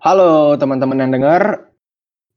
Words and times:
Halo 0.00 0.56
teman-teman 0.56 0.96
yang 0.96 1.12
dengar. 1.12 1.68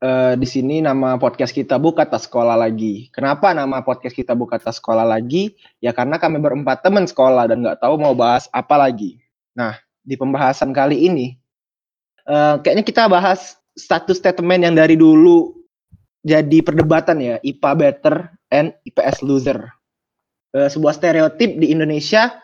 Eh, 0.04 0.36
di 0.36 0.44
sini 0.44 0.84
nama 0.84 1.16
podcast 1.16 1.56
kita 1.56 1.80
Buka 1.80 2.04
Tas 2.04 2.28
Sekolah 2.28 2.60
lagi. 2.60 3.08
Kenapa 3.16 3.56
nama 3.56 3.80
podcast 3.80 4.12
kita 4.20 4.36
Buka 4.36 4.60
Tas 4.60 4.84
Sekolah 4.84 5.08
lagi? 5.08 5.56
Ya 5.80 5.96
karena 5.96 6.20
kami 6.20 6.44
berempat 6.44 6.84
teman 6.84 7.08
sekolah 7.08 7.48
dan 7.48 7.64
nggak 7.64 7.80
tahu 7.80 7.96
mau 7.96 8.12
bahas 8.12 8.52
apa 8.52 8.76
lagi. 8.76 9.16
Nah, 9.56 9.80
di 10.04 10.20
pembahasan 10.20 10.76
kali 10.76 11.08
ini, 11.08 11.40
eh, 12.28 12.56
kayaknya 12.60 12.84
kita 12.84 13.08
bahas 13.08 13.56
status 13.80 14.20
statement 14.20 14.68
yang 14.68 14.76
dari 14.76 15.00
dulu 15.00 15.56
jadi 16.20 16.60
perdebatan 16.68 17.24
ya, 17.24 17.40
IPA 17.48 17.72
better 17.80 18.16
and 18.52 18.76
IPS 18.84 19.24
loser. 19.24 19.72
Eh, 20.52 20.68
sebuah 20.68 21.00
stereotip 21.00 21.56
di 21.56 21.72
Indonesia 21.72 22.44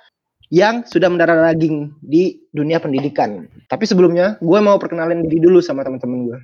yang 0.49 0.81
sudah 0.81 1.13
mendarah 1.13 1.53
daging 1.53 1.93
di 2.01 2.41
dunia 2.49 2.81
pendidikan. 2.81 3.45
Tapi 3.69 3.85
sebelumnya, 3.85 4.41
gue 4.41 4.59
mau 4.61 4.81
perkenalin 4.81 5.29
diri 5.29 5.45
dulu 5.45 5.61
sama 5.61 5.85
teman-teman 5.85 6.25
gue. 6.25 6.39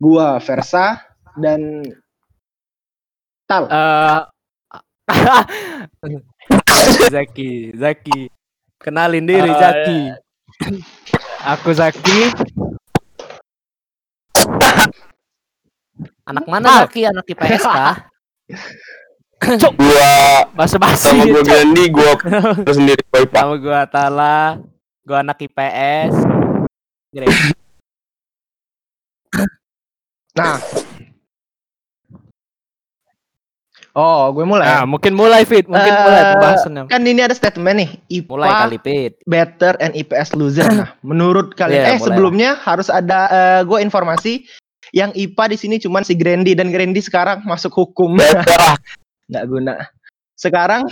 Gue 0.00 0.26
Versa 0.40 1.04
dan 1.36 1.84
Tal. 3.46 3.70
Eh 3.70 4.20
Zaki, 7.14 7.78
Zaki. 7.78 8.26
Kenalin 8.82 9.24
diri 9.24 9.46
Oh, 9.46 9.54
Zaki. 9.54 10.00
Aku 11.46 11.70
Zaki. 11.70 12.34
Anak 16.26 16.44
mana 16.50 16.82
Zaki? 16.84 17.06
Anak 17.06 17.24
IPS 17.30 17.62
kah? 17.62 18.10
gua 19.76 20.12
Basa 20.56 20.76
basi. 20.80 21.12
sama 21.12 21.24
gua 21.28 21.42
Gandhi 21.44 21.84
gua 21.96 22.12
sendiri 22.68 23.02
Pak 23.08 23.28
Sama 23.30 23.54
gua 23.60 23.80
Tala. 23.86 24.60
Gua 25.06 25.22
anak 25.22 25.38
IPS. 25.38 26.12
Nah. 30.36 30.58
Oh, 33.96 34.28
gue 34.28 34.44
mulai. 34.44 34.68
Nah, 34.68 34.84
mungkin 34.84 35.16
mulai 35.16 35.48
Fit, 35.48 35.64
mungkin 35.64 35.88
Eh, 35.88 36.02
mulai 36.04 36.36
pembahasannya. 36.36 36.84
Kan 36.84 37.00
ini 37.08 37.24
ada 37.24 37.32
statement 37.32 37.80
nih, 37.80 37.90
IPA 38.12 38.28
Mulai 38.28 38.50
kali 38.52 38.78
Fit. 38.84 39.12
better 39.24 39.72
and 39.80 39.96
IPS 39.96 40.36
loser. 40.36 40.68
Nah, 40.68 40.92
menurut 41.00 41.56
kalian 41.56 41.80
Iya, 41.80 41.88
eh 41.88 41.96
mulai 41.96 42.04
sebelumnya 42.04 42.50
harus 42.60 42.92
ada 42.92 43.24
eh, 43.32 43.60
gue 43.64 43.80
informasi 43.80 44.44
yang 44.92 45.16
IPA 45.16 45.44
di 45.48 45.56
sini 45.56 45.76
cuman 45.80 46.04
si 46.04 46.12
Grandi 46.12 46.52
dan 46.52 46.68
Grandi 46.68 47.00
sekarang 47.00 47.40
masuk 47.48 47.72
hukum. 47.72 48.20
Better. 48.20 48.76
Nggak 49.26 49.44
guna. 49.46 49.74
Sekarang 50.36 50.86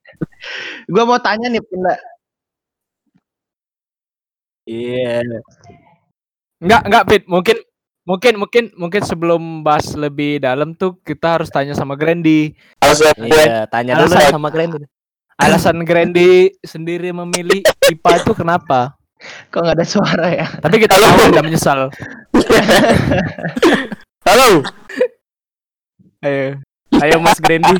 gue 0.92 1.04
mau 1.04 1.18
tanya 1.22 1.48
nih 1.48 1.62
Penda. 1.64 1.94
Iya. 4.68 5.24
Enggak, 6.60 6.82
enggak 6.84 7.04
Fit, 7.08 7.24
mungkin 7.24 7.56
mungkin 8.04 8.34
mungkin 8.40 8.64
mungkin 8.76 9.02
sebelum 9.04 9.42
bahas 9.64 9.92
lebih 9.96 10.40
dalam 10.40 10.76
tuh 10.76 11.00
kita 11.00 11.40
harus 11.40 11.48
tanya 11.48 11.72
sama 11.72 11.96
Grandi. 11.96 12.52
Iya, 13.16 13.64
tanya 13.72 13.96
dulu 14.00 14.12
Alasan- 14.12 14.34
sama 14.34 14.48
Grandi. 14.52 14.84
Alasan 15.38 15.78
Grandi 15.86 16.50
sendiri 16.66 17.14
memilih 17.14 17.62
IPA 17.86 18.10
itu 18.26 18.32
kenapa? 18.34 18.98
Kok 19.50 19.60
nggak 19.62 19.76
ada 19.78 19.86
suara 19.86 20.26
ya? 20.34 20.46
Tapi 20.58 20.76
kita 20.82 20.94
Halo. 20.98 21.06
tahu 21.06 21.30
tidak 21.30 21.44
menyesal. 21.46 21.80
Halo. 24.28 24.48
Ayo. 26.26 26.58
Ayo 26.98 27.16
Mas 27.18 27.38
Grandi. 27.38 27.74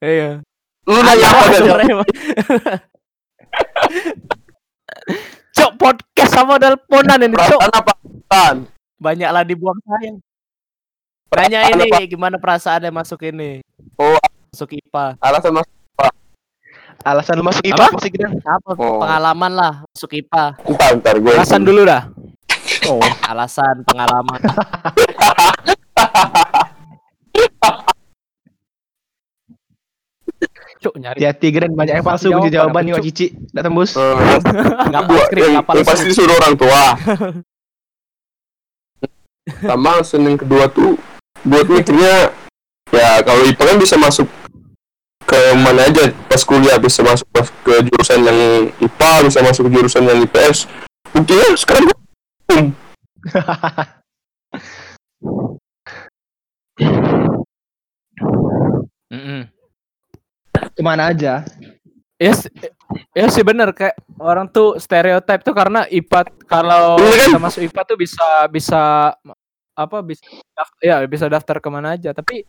Ayo. 0.00 0.40
Lu 0.82 0.98
nanya 0.98 1.28
apa? 1.30 1.44
Rema. 1.78 2.04
Cok 5.52 5.72
podcast 5.76 6.32
sama 6.32 6.58
teleponan 6.58 7.20
ini, 7.20 7.36
Cok. 7.36 7.60
Perasaan 7.60 7.72
apa? 7.72 7.92
Banyaklah 8.98 9.42
dibuang 9.44 9.78
sayang. 9.84 10.16
Tanya 11.32 11.64
ini 11.70 11.88
apa? 11.88 12.04
gimana 12.04 12.36
perasaannya 12.36 12.92
masuk 12.92 13.24
ini? 13.24 13.64
Oh, 13.96 14.20
Masuk 14.52 14.68
IPA. 14.76 15.16
alasan 15.16 15.56
mas 15.56 15.64
Alasan 17.02 17.40
lu 17.40 17.42
masuk 17.42 17.64
IPA 17.64 17.82
Apa? 17.82 17.88
apa 17.88 17.98
sih 18.04 18.12
Gran? 18.12 18.36
Apa 18.44 18.70
Oh. 18.76 19.00
pengalaman 19.00 19.52
lah 19.56 19.72
masuk 19.88 20.12
IPA? 20.12 20.44
Entar, 20.60 20.88
entar 20.92 21.14
gue 21.16 21.32
Alasan 21.32 21.64
dulu 21.64 21.88
dah. 21.88 22.04
Oh, 22.90 22.98
alasan 23.30 23.86
pengalaman. 23.86 24.40
Cuk 30.82 30.98
nyari 30.98 31.22
Hati-hati 31.22 31.48
Gran 31.54 31.72
banyak 31.78 32.02
yang 32.02 32.06
palsu 32.06 32.26
kunci 32.34 32.50
jawaban 32.50 32.82
nih? 32.82 32.98
Cici. 33.06 33.26
Nggak 33.54 33.64
tembus. 33.70 33.90
Eh, 33.94 34.14
enggak 34.90 35.02
gua 35.06 35.18
skrip 35.30 35.42
yang, 35.46 35.62
apa 35.62 35.70
yang 35.78 35.86
pasti 35.86 36.04
disuruh 36.10 36.34
orang 36.34 36.54
tua. 36.58 36.82
Sama 39.62 39.88
alasan 39.98 40.26
yang 40.26 40.38
kedua 40.38 40.66
tuh 40.70 40.98
buat 41.46 41.66
mikirnya 41.66 42.30
ya 42.94 43.08
kalau 43.26 43.42
IPA 43.46 43.62
kan 43.62 43.78
bisa 43.78 43.96
masuk 43.98 44.26
ke 45.26 45.40
mana 45.58 45.86
aja 45.90 46.14
pas 46.30 46.42
kuliah 46.46 46.78
bisa 46.78 47.02
masuk 47.02 47.26
pas- 47.34 47.50
ke 47.66 47.74
jurusan 47.90 48.22
yang 48.22 48.38
IPA 48.78 49.12
bisa 49.26 49.38
masuk 49.42 49.66
ke 49.66 49.70
jurusan 49.74 50.06
yang 50.06 50.22
IPS 50.22 50.70
buktinya 51.10 51.58
sekarang 51.58 51.90
gua 52.52 52.60
hukum. 52.60 52.66
Ke 60.72 60.80
mana 60.80 61.12
aja? 61.12 61.44
Ya, 62.16 62.30
s- 62.30 62.46
ya 63.12 63.26
sih 63.26 63.42
bener 63.42 63.74
kayak 63.74 63.98
orang 64.16 64.46
tuh 64.46 64.78
stereotip 64.78 65.42
tuh 65.42 65.50
karena 65.50 65.90
IPA 65.90 66.20
kalau 66.46 66.94
Iya 66.96 67.10
kan? 67.10 67.26
kita 67.28 67.40
masuk 67.40 67.60
IPA 67.66 67.82
tuh 67.82 67.98
bisa 67.98 68.26
bisa 68.46 68.82
apa 69.72 69.96
bisa 70.04 70.22
daf- 70.52 70.78
ya 70.78 71.02
bisa 71.02 71.26
daftar 71.26 71.58
ke 71.58 71.66
mana 71.66 71.96
aja 71.96 72.12
tapi 72.12 72.44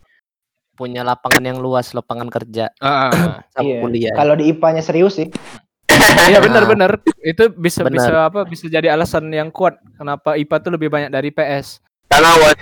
punya 0.76 1.02
lapangan 1.02 1.42
yang 1.42 1.58
luas 1.58 1.90
lapangan 1.90 2.28
kerja 2.28 2.70
sama 2.76 3.66
Iya. 3.66 3.78
kuliah. 3.80 4.14
Kalau 4.14 4.34
di 4.34 4.46
IPA-nya 4.46 4.82
serius 4.84 5.18
sih. 5.18 5.26
Iya 6.30 6.38
benar-benar 6.40 6.90
itu 7.20 7.44
bisa 7.52 7.84
Benar. 7.84 7.94
bisa 7.94 8.12
apa 8.26 8.40
bisa 8.44 8.64
jadi 8.66 8.90
alasan 8.90 9.28
yang 9.28 9.48
kuat 9.48 9.76
kenapa 9.94 10.34
IPA 10.34 10.56
tuh 10.60 10.72
lebih 10.72 10.88
banyak 10.88 11.10
dari 11.10 11.28
PS. 11.28 11.78
karena 12.08 12.28
awal 12.30 12.52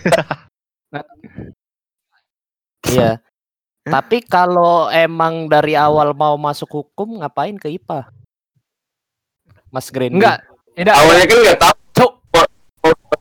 Iya. 2.83 3.23
Tapi 3.83 4.23
kalau 4.23 4.87
emang 4.89 5.49
dari 5.49 5.75
awal 5.75 6.13
mau 6.13 6.37
masuk 6.37 6.69
hukum 6.71 7.19
ngapain 7.19 7.57
ke 7.57 7.73
IPA? 7.73 8.11
Mas 9.73 9.89
Green. 9.89 10.15
Enggak. 10.15 10.45
Tidak. 10.73 10.89
awalnya 10.89 11.25
kan 11.27 11.39
nggak 11.39 11.59
tahu 11.61 12.09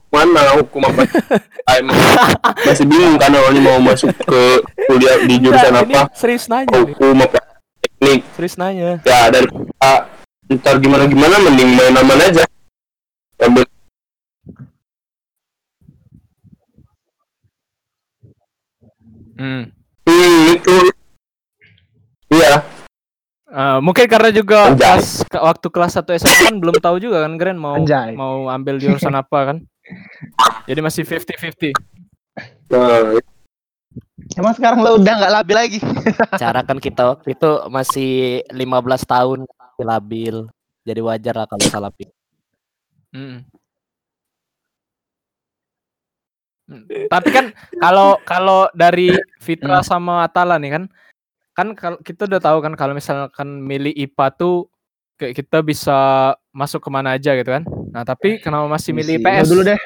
mana 0.08 0.56
hukum 0.60 0.80
apa 0.84 1.04
Ah, 1.68 1.78
masih 2.64 2.84
bingung 2.84 3.16
kan 3.16 3.28
awalnya 3.28 3.60
mau 3.60 3.78
masuk 3.78 4.08
ke 4.18 4.42
kuliah 4.88 5.20
di 5.24 5.36
jurusan 5.38 5.68
Enggak, 5.68 5.84
ini 5.84 5.94
apa 5.94 6.12
serius 6.12 6.48
nanya 6.48 6.68
nih. 6.68 6.90
hukum 6.90 7.16
apa 7.22 7.38
teknik 8.02 8.26
Serius 8.34 8.58
nanya. 8.58 8.98
ya 9.06 9.30
dari 9.30 9.46
ntar 10.50 10.74
gimana 10.82 11.06
gimana 11.06 11.38
mending 11.40 11.70
main 11.72 11.94
aman 11.94 12.18
aja 12.18 12.42
ambil 13.38 13.62
Hmm. 19.32 19.72
hmm, 20.04 20.42
itu 20.52 20.76
iya 22.30 22.62
Eh, 23.52 23.78
mungkin 23.84 24.08
karena 24.08 24.32
juga 24.32 24.72
Anjay. 24.72 24.96
pas 24.96 25.04
ke- 25.28 25.36
waktu 25.36 25.66
kelas 25.68 25.92
1 25.92 26.16
SMA 26.16 26.48
kan 26.48 26.56
belum 26.56 26.80
tahu 26.80 26.96
juga 26.96 27.20
kan 27.20 27.36
Grand 27.36 27.60
mau 27.60 27.76
Anjay. 27.76 28.16
mau 28.16 28.48
ambil 28.48 28.80
jurusan 28.80 29.12
apa 29.12 29.38
kan. 29.44 29.56
Jadi 30.64 30.80
masih 30.80 31.04
50-50. 31.04 31.76
nah, 32.72 33.12
Emang 34.38 34.54
sekarang 34.56 34.80
lo 34.80 34.96
udah 34.96 35.14
nggak 35.18 35.32
labil 35.32 35.56
lagi. 35.56 35.78
Cara 36.42 36.60
kan 36.64 36.78
kita 36.80 37.16
waktu 37.16 37.36
itu 37.36 37.50
masih 37.68 38.42
15 38.50 39.04
tahun 39.04 39.38
masih 39.44 39.84
labil. 39.84 40.36
Jadi 40.82 41.00
wajar 41.00 41.34
lah 41.38 41.46
kalau 41.46 41.64
salah 41.68 41.90
pilih. 41.94 42.14
Hmm. 43.12 43.44
Tapi 47.12 47.28
kan 47.28 47.52
kalau 47.76 48.16
kalau 48.24 48.60
dari 48.72 49.12
Fitra 49.42 49.84
sama 49.84 50.24
Atala 50.24 50.56
nih 50.56 50.80
kan 50.80 50.84
kan 51.52 51.68
kalau 51.76 51.98
kita 52.00 52.24
udah 52.24 52.40
tahu 52.40 52.58
kan 52.64 52.72
kalau 52.72 52.96
misalkan 52.96 53.60
milih 53.60 53.92
IPA 53.92 54.26
tuh 54.40 54.72
kayak 55.20 55.36
kita 55.36 55.60
bisa 55.60 55.98
masuk 56.50 56.80
ke 56.80 56.88
mana 56.88 57.14
aja 57.14 57.36
gitu 57.36 57.50
kan. 57.52 57.62
Nah 57.92 58.02
tapi 58.08 58.40
kenapa 58.40 58.64
masih 58.66 58.96
milih 58.96 59.20
IPS? 59.20 59.52
dulu 59.52 59.62
deh. 59.68 59.80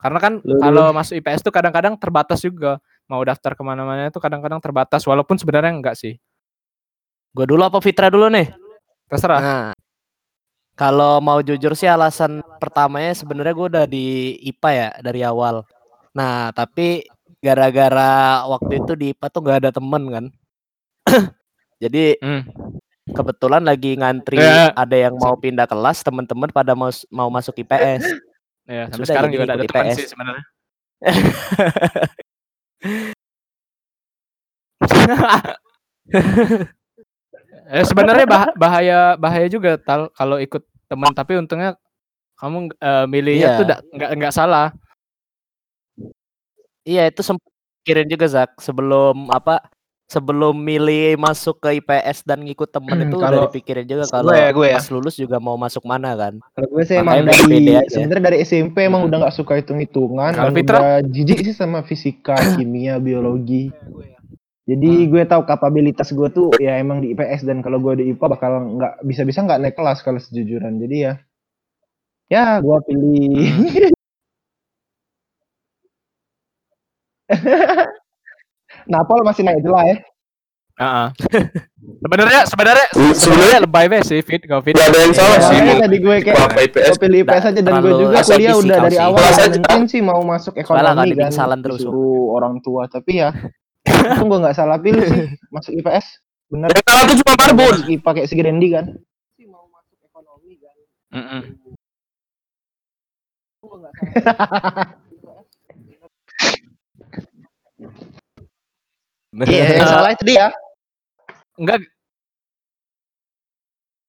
Karena 0.00 0.18
kan 0.18 0.40
kalau 0.42 0.90
masuk 0.90 1.14
IPS 1.20 1.44
tuh 1.44 1.52
kadang-kadang 1.54 1.94
terbatas 2.00 2.40
juga. 2.40 2.80
Mau 3.12 3.20
daftar 3.20 3.52
ke 3.52 3.60
mana-mana 3.60 4.08
itu 4.08 4.16
kadang-kadang 4.16 4.56
terbatas. 4.56 5.04
Walaupun 5.04 5.36
sebenarnya 5.36 5.68
enggak 5.68 6.00
sih. 6.00 6.16
Gue 7.36 7.44
dulu 7.44 7.60
apa 7.60 7.76
Fitra 7.76 8.08
dulu 8.08 8.32
nih? 8.32 8.48
Terserah. 9.04 9.40
Nah, 9.40 9.68
kalau 10.72 11.20
mau 11.20 11.44
jujur 11.44 11.76
sih 11.76 11.84
alasan 11.84 12.40
pertamanya 12.56 13.12
sebenarnya 13.12 13.52
gue 13.52 13.66
udah 13.68 13.84
di 13.84 14.06
IPA 14.48 14.70
ya 14.72 14.88
dari 15.04 15.20
awal. 15.20 15.60
Nah, 16.16 16.56
tapi 16.56 17.04
gara-gara 17.36 18.40
waktu 18.48 18.80
itu 18.80 18.92
di 18.96 19.06
IPA 19.12 19.26
tuh 19.28 19.40
nggak 19.44 19.58
ada 19.60 19.70
temen 19.70 20.02
kan. 20.08 20.24
Jadi 21.84 22.16
Hmm. 22.16 22.48
kebetulan 23.12 23.60
lagi 23.60 23.92
ngantri 23.98 24.40
Ya. 24.40 24.72
ada 24.72 24.96
yang 24.96 25.20
mau 25.20 25.36
pindah 25.36 25.68
kelas, 25.68 26.00
teman-teman 26.00 26.48
pada 26.48 26.72
mau 26.72 26.88
mau 27.12 27.28
masuk 27.28 27.60
IPS. 27.60 28.08
Ya, 28.64 28.88
sampai 28.88 29.04
Sudah, 29.04 29.08
sekarang 29.12 29.30
juga 29.34 29.44
ada 29.52 29.66
teman 29.66 29.84
IPS. 29.84 29.96
sih 30.00 30.08
sebenarnya. 30.08 30.44
eh 37.72 37.84
sebenarnya 37.86 38.26
bah- 38.28 38.54
bahaya 38.58 39.14
bahaya 39.16 39.46
juga 39.48 39.78
tal 39.80 40.10
kalau 40.12 40.36
ikut 40.42 40.62
teman 40.90 41.12
tapi 41.14 41.38
untungnya 41.40 41.78
kamu 42.38 42.74
eh, 42.76 43.06
milihnya 43.08 43.48
Iya. 43.54 43.58
tuh 43.58 43.64
nggak 43.96 44.10
nggak 44.18 44.34
salah. 44.34 44.74
Iya, 46.82 47.06
itu 47.10 47.22
sempat 47.22 47.46
pikirin 47.82 48.08
juga 48.10 48.26
Zak 48.26 48.50
sebelum 48.58 49.30
apa 49.30 49.62
sebelum 50.12 50.52
milih 50.52 51.16
masuk 51.16 51.56
ke 51.56 51.80
IPS 51.80 52.28
dan 52.28 52.44
ngikut 52.44 52.68
temen 52.68 52.92
Hmm, 52.92 53.08
itu 53.08 53.16
kalau 53.16 53.38
udah 53.40 53.48
dipikirin 53.48 53.86
juga 53.88 54.04
kalau 54.12 54.28
gue 54.28 54.36
ya, 54.36 54.48
gue 54.52 54.66
ya. 54.68 54.76
pas 54.76 54.88
lulus 54.92 55.14
juga 55.16 55.36
mau 55.40 55.56
masuk 55.56 55.80
mana 55.88 56.12
kan. 56.12 56.36
Kalau 56.52 56.68
gue 56.68 56.84
sih 56.84 57.00
emang 57.00 57.24
dari 57.24 57.88
sebenarnya 57.88 58.20
dari 58.20 58.38
SMP 58.44 58.84
emang 58.84 59.08
udah 59.08 59.24
nggak 59.24 59.36
suka 59.40 59.56
hitung-hitungan 59.56 60.36
Kalau 60.36 60.52
dan 60.52 60.56
Fitra? 60.60 60.76
udah 60.76 60.94
jijik 61.08 61.40
sih 61.48 61.56
sama 61.56 61.80
fisika, 61.80 62.36
kimia, 62.60 63.00
biologi. 63.00 63.72
Jadi 64.68 65.08
gue 65.08 65.22
tahu 65.24 65.42
kapabilitas 65.48 66.12
gue 66.12 66.28
tuh 66.30 66.52
ya 66.60 66.76
emang 66.78 67.00
di 67.00 67.16
IPS 67.16 67.48
dan 67.48 67.64
kalau 67.64 67.80
gue 67.80 67.98
di 67.98 68.04
IPA 68.12 68.26
bakal 68.36 68.52
nggak 68.78 69.02
bisa-bisa 69.08 69.42
nggak 69.42 69.58
naik 69.64 69.74
kelas 69.74 70.04
kalau 70.04 70.20
sejujuran. 70.20 70.76
Jadi 70.76 70.96
ya 71.08 71.12
ya 72.28 72.60
gue 72.60 72.78
pilih 72.84 73.48
Napol 78.86 79.22
masih 79.22 79.42
naik 79.42 79.62
lah 79.62 79.84
ya. 79.84 79.96
Heeh. 80.72 81.06
sebenarnya 82.02 82.40
sebenarnya 82.48 82.86
Hmm, 82.96 83.12
sebenarnya 83.12 83.58
lebay 83.60 83.86
banget 83.86 84.06
sih 84.08 84.20
fit 84.20 84.40
nggak 84.40 84.62
fit. 84.62 84.72
Nggak 84.72 84.88
ada 84.88 84.98
yang 84.98 85.12
salah 85.12 85.36
Ya, 85.36 85.44
sih. 85.44 85.58
mau 85.60 85.76
tadi 85.78 85.96
gue 85.98 86.14
kayak 86.18 86.38
IPS 86.64 86.86
gue 86.88 86.98
pilih 86.98 87.18
IPS 87.22 87.44
aja 87.44 87.60
dan 87.60 87.72
gue 87.78 87.92
juga 87.92 88.18
kuliah 88.24 88.54
udah 88.54 88.72
kau 88.72 88.82
dari 88.82 88.96
sih. 88.96 89.04
awal 89.04 89.20
mungkin 89.52 89.82
sih 89.86 90.00
mau 90.00 90.20
masuk 90.22 90.52
nggak 90.54 90.64
ekonomi 90.64 90.96
kan 91.12 91.28
bingsalan 91.28 91.60
terus, 91.60 91.80
orang 92.32 92.54
tua 92.58 92.82
tapi 92.86 93.20
ya 93.20 93.30
itu 93.84 94.22
gue 94.24 94.38
nggak 94.40 94.56
salah 94.56 94.78
pilih 94.80 95.04
sih 95.04 95.24
masuk 95.54 95.72
IPS 95.76 96.06
bener 96.48 96.68
Yang 96.68 96.84
salah 96.84 97.02
tuh 97.04 97.16
cuma 97.20 97.32
Marbun. 97.36 97.72
Masuk 97.76 97.88
kayak 98.10 98.26
si 98.26 98.34
Grandi 98.34 98.68
kan 98.68 98.84
Mm-mm. 101.12 101.42
iya 109.48 109.64
yang 109.80 109.88
salah 109.88 110.10
itu 110.12 110.24
dia 110.24 110.46
Enggak. 111.52 111.84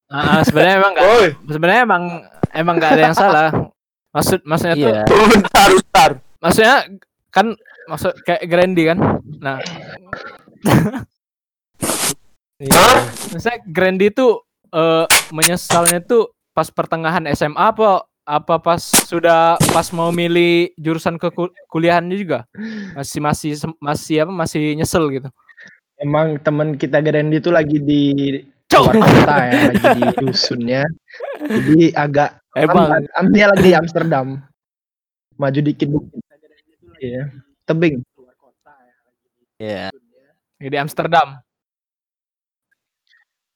Ah, 0.08 0.40
ah, 0.40 0.42
sebenarnya 0.48 0.76
emang 0.80 0.94
enggak 0.96 1.10
sebenarnya 1.44 1.82
emang 1.84 2.04
emang 2.56 2.76
nggak 2.80 2.92
ada 2.96 3.04
yang 3.12 3.18
salah. 3.18 3.50
Maksud 4.14 4.40
maksudnya 4.48 4.76
tuh 4.80 4.94
Iya. 4.94 5.04
bentar, 5.28 5.70
bentar. 5.74 6.12
maksudnya 6.40 6.76
kan 7.34 7.46
maksud 7.90 8.14
kayak 8.24 8.48
Grandi 8.48 8.84
kan. 8.88 8.98
Nah, 9.44 9.58
Hah? 12.64 13.00
Misalnya 13.36 13.60
Grandi 13.68 14.08
tuh 14.14 14.40
eh, 14.72 15.06
menyesalnya 15.36 16.00
tuh 16.00 16.32
pas 16.56 16.70
pertengahan 16.70 17.26
SMA 17.36 17.60
apa 17.60 18.08
apa 18.24 18.56
pas 18.56 18.80
sudah 18.80 19.60
pas 19.70 19.88
mau 19.92 20.08
milih 20.10 20.72
jurusan 20.76 21.20
ke 21.20 21.28
kul- 21.28 21.52
kuliahannya 21.68 22.16
juga 22.16 22.48
masih 22.96 23.20
masih 23.20 23.52
masih 23.78 24.16
apa 24.24 24.32
masih 24.32 24.62
nyesel 24.74 25.12
gitu. 25.12 25.28
emang 26.00 26.40
teman 26.40 26.74
kita 26.74 27.00
Grandi 27.00 27.38
itu 27.38 27.52
lagi 27.52 27.78
di 27.78 28.04
luar 28.72 28.96
kota 28.96 29.36
ya 29.44 29.60
lagi 29.70 29.86
di 29.92 30.04
dusunnya 30.20 30.82
jadi 31.44 31.80
agak 31.94 32.30
Emang 32.54 33.06
Am- 33.14 33.34
dia 33.34 33.50
lagi 33.50 33.64
di 33.66 33.74
Amsterdam 33.74 34.40
maju 35.36 35.60
dikit 35.60 35.90
dikit 35.90 36.20
iya 37.00 37.24
tebing 37.64 38.00
Iya. 39.54 39.96
Di 40.60 40.76
Amsterdam. 40.76 41.40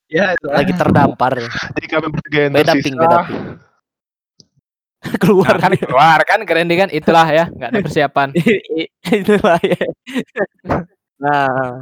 ya 0.08 0.32
itu 0.32 0.48
lagi 0.48 0.72
terdampar. 0.72 1.36
jadi 1.76 1.88
kami 1.90 2.08
bertiga 2.08 2.40
yang 2.48 2.54
Beda 2.56 2.74
ping, 2.74 2.96
beda 2.96 3.18
ping. 3.28 3.44
Keluar 5.22 5.54
Nah, 5.58 5.62
kan 5.62 5.74
keluar 5.78 6.20
kan 6.26 6.40
Grandi 6.42 6.74
kan 6.74 6.90
itulah 6.90 7.28
ya 7.30 7.46
nggak 7.54 7.70
ada 7.70 7.80
persiapan. 7.86 8.30
Itulah 9.22 9.60
ya. 9.62 9.82
Nah, 11.18 11.82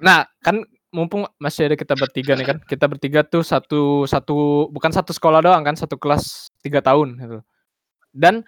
Nah, 0.00 0.24
kan 0.40 0.64
mumpung 0.92 1.28
masih 1.36 1.68
ada 1.68 1.76
kita 1.76 1.92
bertiga 1.92 2.32
nih 2.36 2.46
kan. 2.48 2.58
Kita 2.64 2.88
bertiga 2.88 3.20
tuh 3.20 3.44
satu 3.44 4.08
satu 4.08 4.68
bukan 4.72 4.88
satu 4.92 5.12
sekolah 5.12 5.44
doang 5.44 5.60
kan, 5.60 5.76
satu 5.76 6.00
kelas 6.00 6.48
tiga 6.64 6.80
tahun 6.80 7.20
gitu. 7.20 7.38
Dan 8.16 8.44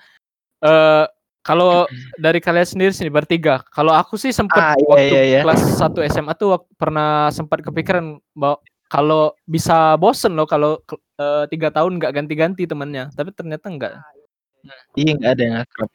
eh 0.64 1.06
kalau 1.44 1.84
dari 2.20 2.40
kalian 2.40 2.64
sendiri 2.68 2.92
sini 2.96 3.12
bertiga, 3.12 3.60
kalau 3.72 3.92
aku 3.92 4.16
sih 4.16 4.32
sempat 4.32 4.74
Ah, 4.74 4.76
iya, 4.80 4.88
waktu 4.88 5.14
iya, 5.16 5.22
iya. 5.28 5.40
kelas 5.44 5.62
1 5.76 6.00
SMA 6.08 6.32
tuh 6.40 6.56
pernah 6.80 7.28
sempat 7.32 7.60
kepikiran 7.60 8.16
bahwa 8.32 8.58
kalau 8.94 9.22
bisa 9.44 9.76
bosen 9.96 10.32
loh 10.32 10.46
kalau 10.46 10.78
eh, 11.16 11.44
tiga 11.46 11.68
tahun 11.68 11.98
nggak 11.98 12.12
ganti-ganti 12.12 12.62
temannya, 12.64 13.10
tapi 13.10 13.30
ternyata 13.30 13.66
enggak. 13.66 13.98
iya 14.94 15.12
nggak 15.12 15.30
ada 15.30 15.42
yang 15.42 15.56
akrab 15.60 15.90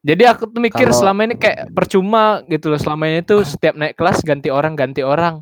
Jadi 0.00 0.22
aku 0.22 0.44
tuh 0.46 0.60
mikir 0.60 0.84
Kalau- 0.84 0.94
selama 0.94 1.20
ini 1.24 1.34
kayak 1.34 1.72
percuma 1.72 2.24
gitu 2.46 2.68
loh. 2.68 2.76
Selama 2.76 3.08
ini 3.08 3.20
tuh 3.20 3.40
setiap 3.40 3.72
naik 3.72 3.96
kelas 3.96 4.20
ganti 4.20 4.48
orang, 4.48 4.76
ganti 4.76 5.00
orang. 5.00 5.40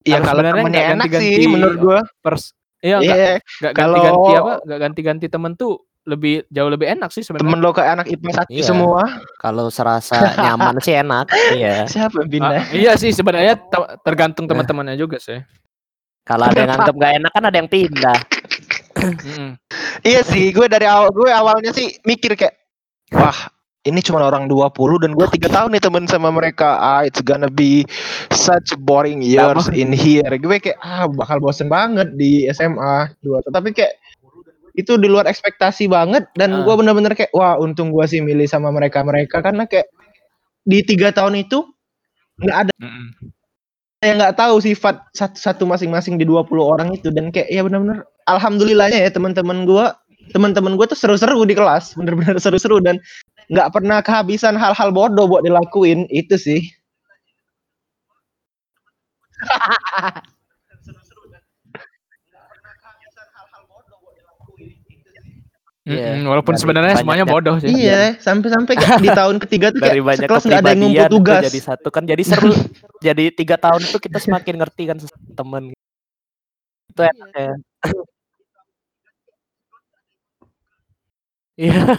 Iya 0.00 0.22
Kalau 0.22 0.38
temennya 0.38 0.62
nggak 0.64 0.86
enak 0.94 1.06
ganti-ganti 1.10 1.34
sih 1.36 1.46
menurut 1.50 1.76
gua. 1.76 2.00
Pers 2.16 2.54
iya 2.78 2.96
nggak 2.96 3.18
Iya, 3.18 3.34
nggak 3.42 3.72
kalau- 3.74 3.98
ganti-ganti 3.98 4.30
apa? 4.32 4.52
Nggak 4.62 4.78
ganti-ganti 4.80 5.26
temen 5.26 5.52
tuh 5.52 5.72
lebih 6.06 6.46
jauh 6.48 6.70
lebih 6.70 6.86
enak 6.88 7.10
sih 7.10 7.20
sebenarnya. 7.20 7.42
temen 7.44 7.58
lo 7.58 7.70
kayak 7.70 7.90
anak 7.92 8.06
IPA 8.08 8.30
satu 8.32 8.48
Iya. 8.48 8.64
semua. 8.64 9.02
kalau 9.36 9.66
serasa 9.68 10.14
nyaman 10.36 10.74
sih 10.78 10.94
enak. 10.94 11.26
Iya. 11.58 11.74
Siapa 11.84 12.22
yang 12.22 12.30
pindah? 12.32 12.54
Ah, 12.54 12.64
iya 12.70 12.92
sih 12.94 13.10
sebenarnya 13.10 13.58
te- 13.58 13.92
tergantung 14.00 14.46
teman-temannya 14.46 14.94
juga 14.94 15.18
sih. 15.18 15.42
Kalau 16.28 16.44
ada 16.44 16.58
yang 16.60 16.70
nganggap 16.76 16.94
nggak 16.94 17.12
enak 17.24 17.30
kan 17.32 17.44
ada 17.48 17.56
yang 17.56 17.70
pindah. 17.72 18.18
Mm-mm. 18.98 19.48
Iya 20.04 20.20
sih, 20.26 20.52
gue 20.52 20.66
dari 20.68 20.84
awal 20.84 21.08
gue 21.08 21.30
awalnya 21.32 21.72
sih 21.72 21.96
mikir 22.04 22.36
kayak 22.36 22.52
wah 23.14 23.48
ini 23.86 24.04
cuma 24.04 24.20
orang 24.20 24.44
20 24.50 24.68
dan 25.00 25.16
gue 25.16 25.26
tiga 25.32 25.48
tahun 25.48 25.72
nih 25.72 25.82
temen 25.82 26.04
sama 26.04 26.28
mereka. 26.28 26.76
Ah, 26.76 27.02
it's 27.08 27.24
gonna 27.24 27.48
be 27.48 27.88
such 28.28 28.76
boring 28.84 29.24
years 29.24 29.72
in 29.72 29.88
here. 29.94 30.28
Gue 30.36 30.60
kayak 30.60 30.76
ah 30.84 31.08
bakal 31.08 31.40
bosen 31.40 31.72
banget 31.72 32.12
di 32.12 32.44
SMA 32.52 33.16
dua. 33.24 33.40
Tapi 33.40 33.72
kayak 33.72 33.96
itu 34.76 34.94
di 34.94 35.08
luar 35.10 35.26
ekspektasi 35.26 35.88
banget 35.90 36.28
dan 36.38 36.54
Ah. 36.54 36.62
gue 36.62 36.74
bener-bener 36.76 37.16
kayak 37.16 37.32
wah 37.34 37.56
untung 37.58 37.90
gue 37.90 38.04
sih 38.06 38.22
milih 38.22 38.46
sama 38.46 38.70
mereka 38.70 39.02
mereka 39.02 39.42
karena 39.42 39.66
kayak 39.66 39.90
di 40.62 40.84
tiga 40.86 41.10
tahun 41.10 41.40
itu 41.42 41.64
nggak 42.38 42.58
ada 42.62 42.72
Mm-mm. 42.78 43.06
Yang 44.02 44.22
nggak 44.22 44.38
tahu 44.38 44.62
sifat 44.62 45.02
satu, 45.10 45.36
satu 45.38 45.64
masing-masing 45.66 46.18
di 46.20 46.24
20 46.26 46.62
orang 46.62 46.94
itu. 46.94 47.10
Dan 47.10 47.34
kayak 47.34 47.50
ya 47.50 47.62
benar-benar 47.66 48.06
alhamdulillahnya 48.30 48.98
ya 49.02 49.10
teman-teman 49.10 49.66
gua 49.66 49.98
teman-teman 50.30 50.76
gua 50.78 50.86
tuh 50.86 50.98
seru-seru 50.98 51.42
di 51.48 51.54
kelas. 51.58 51.92
Bener-bener 51.98 52.38
seru-seru 52.38 52.78
dan 52.78 53.02
nggak 53.50 53.74
pernah 53.74 53.98
kehabisan 54.04 54.54
hal-hal 54.54 54.94
bodoh 54.94 55.26
buat 55.26 55.42
dilakuin. 55.42 56.06
Itu 56.14 56.38
sih 56.38 56.62
Iya, 65.88 66.12
Mm-mm, 66.12 66.28
Walaupun 66.28 66.52
dari 66.52 66.60
sebenarnya 66.60 66.94
semuanya 66.96 67.24
bodoh 67.24 67.56
sih. 67.56 67.70
iya 67.70 68.12
sampai-sampai 68.14 68.74
kayak 68.74 69.00
di 69.00 69.08
tahun 69.10 69.36
ketiga 69.40 69.66
tuh 69.70 69.80
Dari 69.80 69.90
kayak 69.94 70.04
banyak 70.04 70.28
sekelas 70.28 70.42
nggak 70.44 70.60
ada 70.60 70.68
yang 70.68 70.80
ngumpul 70.82 71.08
tugas 71.10 71.42
jadi 71.44 71.60
satu 71.64 71.88
kan 71.88 72.02
jadi 72.04 72.22
seru. 72.22 72.52
jadi 73.06 73.24
tiga 73.30 73.56
tahun 73.56 73.80
itu 73.82 73.96
kita 73.96 74.18
semakin 74.18 74.54
ngerti 74.56 74.82
kan 74.84 74.96
temen. 75.32 75.64
Itu 76.86 77.00
enak 77.00 77.30
ya. 77.32 77.52
Iya. 81.58 81.74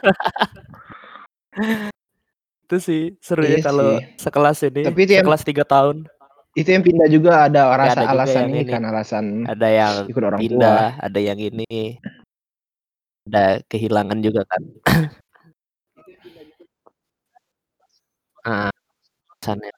itu 2.63 2.77
sih 2.79 3.01
serunya 3.19 3.57
Iya 3.57 3.65
kalau 3.65 3.97
sih. 3.97 4.05
sekelas 4.15 4.57
ini 4.63 4.81
Tapi 4.85 4.99
itu 5.01 5.11
yang- 5.11 5.25
sekelas 5.25 5.43
tiga 5.43 5.63
tahun 5.65 6.05
itu 6.51 6.65
yang 6.67 6.81
pindah 6.81 7.07
juga 7.07 7.31
ada 7.45 7.61
rasa 7.71 7.93
ada 7.93 8.03
juga 8.03 8.13
alasan 8.15 8.35
yang 8.35 8.49
ini 8.49 8.59
ini. 8.59 8.71
kan 8.71 8.81
alasan 8.83 9.25
ada 9.45 9.67
yang 9.67 9.93
ikut 10.05 10.23
orang 10.23 10.37
tua 10.37 10.45
pindah 10.45 10.81
ada 10.97 11.19
yang 11.19 11.37
ini 11.37 11.97
ada 13.29 13.63
kehilangan 13.65 14.19
juga 14.19 14.43
kan 14.43 14.61
ah 18.43 18.69
alasannya 19.29 19.71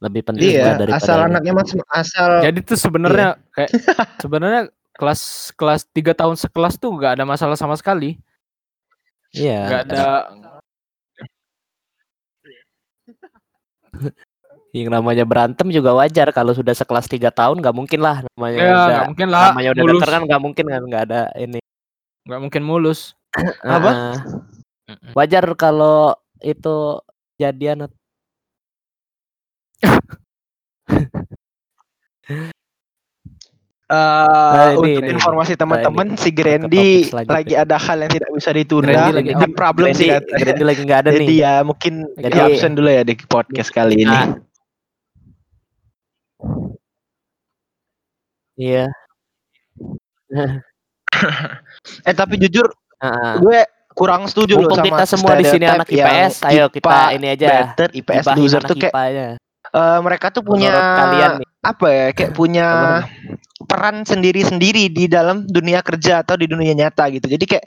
lebih 0.00 0.22
penting 0.24 0.56
iya 0.56 0.80
daripada 0.80 0.96
asal 0.96 1.18
anaknya 1.20 1.52
mas 1.52 1.70
asal 1.92 2.40
Jadi 2.40 2.58
tuh 2.64 2.78
sebenarnya 2.80 3.36
kayak 3.52 3.70
sebenarnya 4.24 4.62
kelas 4.96 5.20
kelas 5.56 5.84
tiga 5.92 6.12
tahun 6.16 6.36
sekelas 6.36 6.76
tuh 6.76 6.92
nggak 6.92 7.20
ada 7.20 7.24
masalah 7.24 7.56
sama 7.56 7.72
sekali. 7.76 8.20
iya 9.32 9.64
Nggak 9.68 9.82
ada 9.88 10.04
Yang 14.70 14.88
namanya 14.94 15.24
berantem 15.26 15.66
juga 15.68 15.90
wajar 15.98 16.30
kalau 16.30 16.54
sudah 16.54 16.72
sekelas 16.72 17.10
tiga 17.10 17.28
tahun 17.34 17.58
nggak 17.58 17.74
mungkin 17.74 18.00
lah 18.00 18.22
namanya 18.22 18.56
Ya, 18.56 18.70
udah 18.70 18.86
nggak 18.86 19.08
mungkin 19.10 19.28
lah. 19.28 19.42
namanya 19.50 19.70
udah 19.74 19.84
mulus. 19.84 20.02
kan 20.06 20.22
nggak 20.24 20.42
mungkin 20.42 20.64
kan 20.64 20.82
nggak 20.86 21.02
ada 21.10 21.20
ini. 21.36 21.60
Nggak 22.30 22.40
mungkin 22.46 22.62
mulus. 22.62 23.18
Apa? 23.66 24.22
Wajar 25.18 25.42
kalau 25.58 26.14
itu 26.38 27.02
jadian 27.42 27.90
Eh, 33.90 34.70
ini, 34.78 35.02
untuk 35.02 35.02
ini. 35.02 35.18
informasi 35.18 35.58
teman-teman, 35.58 36.14
si 36.14 36.30
topik 36.30 36.38
Grandi 36.38 37.10
lagi 37.10 37.58
ada 37.58 37.74
hal 37.74 38.06
yang 38.06 38.12
tidak 38.14 38.30
bisa 38.30 38.54
ditunda. 38.54 38.86
Grandi 38.86 39.12
lagi 39.18 39.30
Ini 39.34 39.46
problem 39.58 39.90
sih 39.90 40.06
Grandi, 40.14 40.62
lagi 40.62 40.80
nggak 40.86 41.00
ada 41.02 41.10
Jadi 41.10 41.26
nih. 41.26 41.38
ya 41.42 41.54
mungkin 41.66 41.94
Jadi- 42.14 42.30
dia 42.30 42.44
absen 42.46 42.72
dulu 42.78 42.86
ya 42.86 43.02
di 43.02 43.14
podcast 43.26 43.74
kali 43.74 43.98
ini. 43.98 44.06
Nah. 44.06 44.26
Iya. 48.54 48.86
Eh 52.08 52.14
tapi 52.14 52.36
jujur 52.36 52.66
Heeh. 53.00 53.32
gue 53.40 53.60
kurang 53.96 54.28
setuju 54.28 54.60
loh 54.60 54.70
sama 54.70 54.86
kita 54.86 55.04
semua 55.08 55.32
di 55.36 55.44
sini 55.44 55.64
anak 55.66 55.88
IPS, 55.88 56.46
ayo 56.46 56.68
IPA 56.68 56.74
kita 56.78 56.96
ini 57.16 57.26
aja. 57.32 57.46
better, 57.48 57.88
IPS 57.90 58.24
gibahin 58.24 58.38
loser 58.38 58.62
tuh 58.64 58.76
kayak 58.78 58.92
IPA-nya. 58.94 59.28
eh, 59.70 59.98
mereka 60.00 60.26
tuh 60.32 60.42
punya 60.46 60.70
Menurut 60.72 60.90
kalian 60.96 61.30
nih. 61.42 61.48
apa 61.60 61.86
ya 61.92 62.06
kayak 62.16 62.32
punya 62.32 62.66
peran 63.68 63.96
sendiri-sendiri 64.08 64.88
di 64.88 65.04
dalam 65.10 65.44
dunia 65.44 65.84
kerja 65.84 66.24
atau 66.24 66.36
di 66.40 66.46
dunia 66.48 66.72
nyata 66.72 67.08
gitu. 67.12 67.26
Jadi 67.28 67.44
kayak 67.44 67.66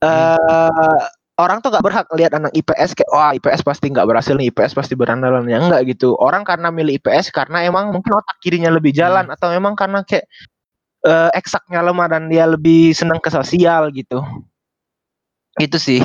eh 0.00 0.98
orang 1.40 1.64
tuh 1.64 1.72
gak 1.72 1.84
berhak 1.84 2.06
lihat 2.20 2.36
anak 2.36 2.52
IPS 2.52 2.92
kayak 2.92 3.10
wah 3.12 3.32
IPS 3.32 3.64
pasti 3.64 3.88
nggak 3.88 4.04
berhasil 4.04 4.36
nih 4.36 4.52
IPS 4.52 4.76
pasti 4.76 4.92
berandalan 4.92 5.48
ya 5.48 5.56
enggak 5.60 5.88
gitu. 5.88 6.12
Orang 6.20 6.44
karena 6.44 6.68
milih 6.68 7.00
IPS 7.00 7.32
karena 7.32 7.64
emang 7.64 7.92
mungkin 7.96 8.12
otak 8.12 8.36
kirinya 8.44 8.68
lebih 8.68 8.92
jalan 8.92 9.28
atau 9.32 9.48
emang 9.52 9.72
karena 9.72 10.04
kayak 10.04 10.28
eh, 11.06 11.30
eksaknya 11.36 11.80
lemah 11.84 12.08
dan 12.10 12.28
dia 12.28 12.44
lebih 12.48 12.92
senang 12.96 13.20
ke 13.22 13.30
sosial 13.32 13.88
gitu. 13.94 14.20
Itu 15.58 15.76
sih. 15.80 16.00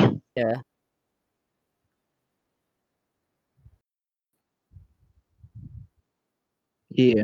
Iya. 6.95 7.23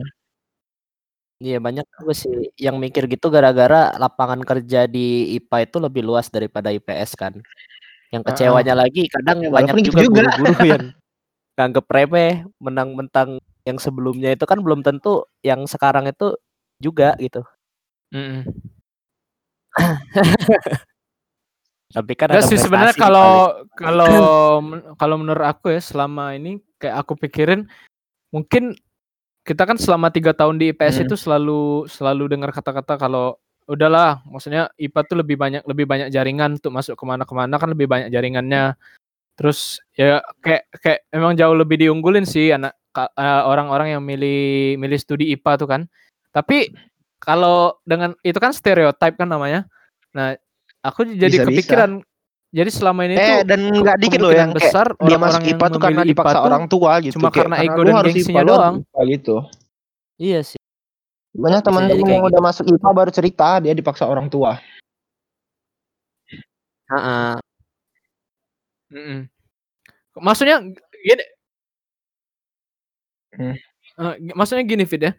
Iya 1.42 1.58
banyak 1.58 1.86
juga 1.98 2.14
sih 2.14 2.54
yang 2.62 2.78
mikir 2.78 3.10
gitu 3.10 3.34
gara-gara 3.34 3.98
lapangan 3.98 4.46
kerja 4.46 4.86
di 4.86 5.34
IPA 5.42 5.58
itu 5.66 5.78
lebih 5.82 6.06
luas 6.06 6.30
daripada 6.30 6.70
IPS 6.70 7.18
kan. 7.18 7.34
Yang 8.14 8.24
kecewanya 8.30 8.78
lagi 8.78 9.10
kadang 9.10 9.42
Ya, 9.42 9.50
banyak 9.50 9.76
gitu 9.90 10.06
juga. 10.06 10.30
guru-guru 10.30 10.54
yang 10.70 10.84
nganggep 11.58 11.86
remeh 11.90 12.46
menang-mentang 12.62 13.42
yang 13.66 13.78
sebelumnya 13.82 14.38
itu 14.38 14.46
kan 14.46 14.62
belum 14.62 14.86
tentu 14.86 15.26
yang 15.42 15.66
sekarang 15.66 16.06
itu 16.06 16.38
juga 16.78 17.18
gitu. 17.18 17.42
Mm-mm. 18.12 18.44
Tapi 21.92 22.14
kan 22.16 22.32
ada 22.32 22.40
sih 22.48 22.56
sebenarnya 22.56 22.96
prestasi 22.96 23.04
kalau 23.04 23.34
kalau 23.76 24.16
men- 24.64 24.86
kalau 25.02 25.16
menurut 25.20 25.44
aku 25.44 25.76
ya 25.76 25.84
selama 25.84 26.32
ini 26.40 26.64
kayak 26.80 27.04
aku 27.04 27.20
pikirin 27.20 27.68
mungkin 28.32 28.80
kita 29.44 29.68
kan 29.68 29.76
selama 29.76 30.08
tiga 30.08 30.32
tahun 30.32 30.56
di 30.56 30.72
IPS 30.72 31.04
Hmm. 31.04 31.06
itu 31.10 31.16
selalu 31.20 31.62
selalu 31.92 32.32
dengar 32.32 32.56
kata-kata 32.56 32.96
kalau 32.96 33.36
udahlah 33.68 34.24
maksudnya 34.24 34.72
IPA 34.80 35.02
tuh 35.04 35.18
lebih 35.20 35.36
banyak 35.36 35.62
lebih 35.68 35.84
banyak 35.84 36.08
jaringan 36.12 36.56
untuk 36.60 36.72
masuk 36.72 36.96
ke 36.96 37.04
mana-kemana 37.04 37.56
kan 37.60 37.70
lebih 37.76 37.88
banyak 37.92 38.08
jaringannya 38.08 38.76
terus 39.36 39.80
ya 39.96 40.24
kayak 40.40 40.68
kayak 40.80 41.00
emang 41.12 41.36
jauh 41.36 41.56
lebih 41.56 41.76
diunggulin 41.80 42.24
sih 42.24 42.56
anak 42.56 42.76
ka- 42.96 43.12
eh, 43.16 43.42
orang-orang 43.44 43.96
yang 44.00 44.04
milih 44.04 44.80
milih 44.80 45.00
studi 45.00 45.36
IPA 45.36 45.52
tuh 45.60 45.68
kan 45.68 45.82
tapi 46.32 46.72
kalau 47.22 47.78
dengan 47.86 48.18
itu 48.26 48.36
kan 48.42 48.50
stereotype 48.52 49.16
kan 49.16 49.30
namanya 49.30 49.70
nah 50.12 50.34
aku 50.82 51.06
jadi 51.06 51.30
Bisa-bisa. 51.30 51.50
kepikiran 51.54 51.92
jadi 52.52 52.68
selama 52.68 53.08
ini 53.08 53.16
Eh 53.16 53.24
tuh 53.24 53.48
dan 53.48 53.60
nggak 53.72 53.98
dikit 54.02 54.20
loh 54.20 54.34
yang 54.36 54.52
kayak 54.52 54.60
besar 54.60 54.88
dia 54.92 55.16
orang-orang 55.16 55.24
masuk 55.24 55.52
IPA 55.56 55.66
tuh 55.72 55.80
karena 55.80 56.02
dipaksa 56.04 56.36
IPA 56.36 56.48
orang 56.52 56.66
tua 56.68 56.92
gitu. 57.00 57.14
cuma 57.16 57.28
Kayak, 57.32 57.38
karena 57.40 57.56
ego 57.64 57.82
dan 57.88 57.96
gengsinya 58.04 58.44
doang. 58.44 58.76
IPA 58.84 59.02
gitu. 59.08 59.36
Iya 60.20 60.40
sih. 60.44 60.60
Banyak 61.32 61.62
teman-teman 61.64 61.96
yang 61.96 62.08
kayak 62.12 62.28
udah 62.28 62.42
masuk 62.44 62.66
IPA 62.68 62.90
baru 62.92 63.12
cerita 63.16 63.48
dia 63.64 63.72
dipaksa 63.72 64.04
orang 64.04 64.28
tua. 64.28 64.60
Heeh. 66.92 67.34
Mm-mm. 68.92 69.20
Maksudnya 70.20 70.60
gini. 71.08 71.24
Hmm. 73.32 73.56
Eh, 73.96 74.14
gi- 74.28 74.36
maksudnya 74.36 74.68
gini 74.68 74.84
Fit 74.84 75.08
ya. 75.08 75.16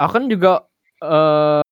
Aku 0.00 0.16
kan 0.16 0.24
juga 0.32 0.64
eh 1.04 1.62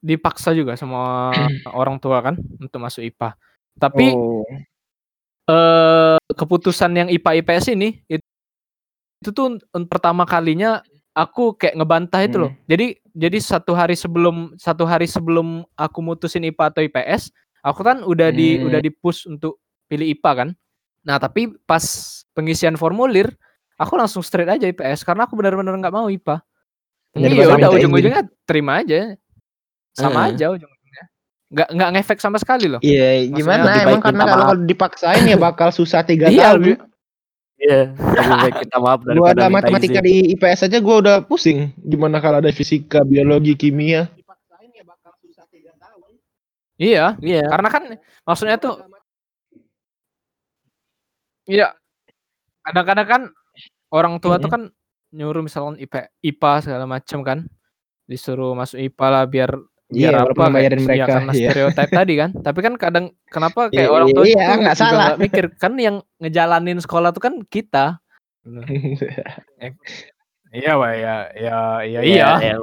dipaksa 0.00 0.54
juga 0.56 0.74
sama 0.78 1.30
orang 1.80 2.00
tua 2.00 2.22
kan 2.24 2.34
untuk 2.58 2.80
masuk 2.80 3.04
IPA. 3.04 3.36
Tapi 3.78 4.06
Oh. 4.10 4.44
eh 5.48 6.18
keputusan 6.34 6.92
yang 6.92 7.08
IPA 7.08 7.40
IPS 7.40 7.72
ini 7.72 8.04
itu, 8.04 8.24
itu 9.24 9.30
tuh 9.32 9.56
pertama 9.88 10.28
kalinya 10.28 10.84
aku 11.16 11.56
kayak 11.58 11.74
ngebantah 11.80 12.20
itu 12.22 12.36
loh. 12.38 12.52
Jadi 12.70 13.00
jadi 13.18 13.38
satu 13.42 13.74
hari 13.74 13.98
sebelum 13.98 14.54
satu 14.54 14.86
hari 14.86 15.10
sebelum 15.10 15.66
aku 15.74 15.98
mutusin 16.04 16.46
IPA 16.46 16.64
atau 16.70 16.82
IPS, 16.86 17.22
aku 17.64 17.80
kan 17.82 18.06
udah 18.06 18.30
di 18.30 18.60
Hmm. 18.60 18.70
udah 18.70 18.80
di 18.84 18.90
push 18.94 19.26
untuk 19.26 19.58
pilih 19.90 20.06
IPA 20.14 20.32
kan. 20.44 20.48
Nah, 21.02 21.16
tapi 21.16 21.48
pas 21.64 21.82
pengisian 22.36 22.76
formulir, 22.76 23.32
aku 23.80 23.96
langsung 23.96 24.20
straight 24.22 24.46
aja 24.52 24.68
IPS 24.68 25.02
karena 25.02 25.24
aku 25.26 25.34
benar-benar 25.34 25.74
nggak 25.80 25.94
mau 25.94 26.06
IPA. 26.12 26.44
Iya, 27.14 27.48
udah 27.48 27.70
ujung-ujungnya 27.72 28.22
terima 28.44 28.80
aja. 28.80 29.16
Sama 29.92 30.26
Heeh. 30.26 30.34
aja 30.36 30.44
ujung-ujungnya. 30.52 31.04
Nggak 31.48 31.68
nggak 31.72 31.90
ngefek 31.96 32.18
sama 32.20 32.36
sekali 32.36 32.68
loh. 32.68 32.80
Iya, 32.80 33.24
gimana? 33.30 33.64
lebih 33.64 33.82
Emang 33.88 34.02
karena 34.04 34.22
kalau 34.22 34.36
maaf. 34.36 34.48
kalau 34.52 34.66
dipaksain 34.66 35.24
ya 35.24 35.36
bakal 35.36 35.68
susah 35.70 36.00
tiga 36.02 36.28
Iya, 36.28 36.52
tahun. 36.54 36.60
Iya. 37.58 37.80
Lebih 37.98 38.36
baik 38.38 38.54
kita 38.62 38.76
maaf 38.78 39.00
Gua 39.00 39.08
daripada 39.08 39.34
ada 39.34 39.46
matematika 39.50 39.98
izin. 39.98 40.06
di 40.06 40.14
IPS 40.32 40.60
aja 40.70 40.78
gua 40.78 40.96
udah 41.02 41.16
pusing. 41.22 41.74
Gimana 41.76 42.22
kalau 42.22 42.38
ada 42.38 42.52
fisika, 42.52 43.02
biologi, 43.02 43.52
kimia? 43.54 44.06
Iya, 46.78 47.18
Iya. 47.18 47.42
karena 47.50 47.68
kan 47.68 47.82
maksudnya 48.22 48.54
tuh 48.56 48.78
Iya. 51.44 51.74
Kadang-kadang 52.60 53.08
kan 53.08 53.22
orang 53.90 54.14
tua 54.20 54.36
tuh 54.36 54.46
kan 54.46 54.62
nyuruh 55.14 55.42
misalkan 55.44 55.76
IP, 55.80 55.94
IPA 56.20 56.52
segala 56.64 56.84
macam 56.84 57.20
kan. 57.24 57.38
Disuruh 58.08 58.56
masuk 58.56 58.80
IPA 58.80 59.06
lah 59.12 59.24
biar 59.28 59.50
Iya, 59.88 60.12
biar 60.12 60.20
walaupun 60.20 60.44
apa 60.44 60.52
bayarin 60.52 60.84
kayak, 60.84 60.84
ya 60.84 60.92
mereka, 61.00 61.08
karena 61.16 61.32
iya. 61.32 61.48
stereotip 61.48 61.88
tadi 61.88 62.14
kan. 62.20 62.30
Tapi 62.36 62.58
kan 62.60 62.74
kadang 62.76 63.04
kenapa 63.32 63.60
kayak 63.72 63.88
Iya, 63.88 63.94
orang 63.96 64.08
tua 64.12 64.24
iya, 64.28 64.36
itu 64.36 64.60
nggak 64.60 64.76
juga 64.76 64.84
salah. 64.84 64.92
nggak 65.00 65.18
mikir 65.24 65.44
kan 65.56 65.72
yang 65.80 65.96
ngejalanin 66.20 66.78
sekolah 66.84 67.10
tuh 67.16 67.22
kan 67.24 67.34
kita. 67.48 67.86
Iya, 70.48 70.80
Wah, 70.80 70.96
ya 70.96 71.28
ya 71.36 71.58
ya 71.84 72.00
iya. 72.00 72.28
iya. 72.40 72.56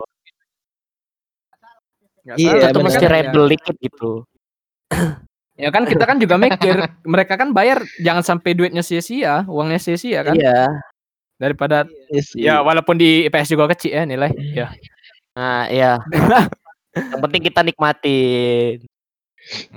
Iya, 2.33 2.33
Itu 2.33 2.73
cuma 2.73 2.89
benar. 2.89 2.97
mesti 2.97 3.05
rebel 3.05 3.43
dikit 3.53 3.75
gitu. 3.81 4.11
Ya 5.55 5.71
kan 5.71 5.87
kita 5.87 6.03
kan 6.03 6.19
juga 6.19 6.35
mikir 6.35 6.75
mereka 7.13 7.39
kan 7.39 7.55
bayar 7.55 7.79
jangan 8.03 8.27
sampai 8.27 8.59
duitnya 8.59 8.83
sia-sia, 8.83 9.47
uangnya 9.47 9.79
sia-sia 9.79 10.19
kan. 10.27 10.35
Iya. 10.35 10.67
Daripada 11.35 11.83
Yes, 12.07 12.31
ya 12.31 12.63
walaupun 12.63 12.95
di 12.95 13.27
IPS 13.27 13.51
juga 13.55 13.67
kecil 13.75 13.91
ya 13.91 14.03
nilai. 14.07 14.31
Ya. 14.55 14.71
Nah, 15.35 15.67
iya. 15.67 15.99
Yang 16.95 17.21
penting 17.27 17.41
kita 17.43 17.59
nikmatin 17.59 18.79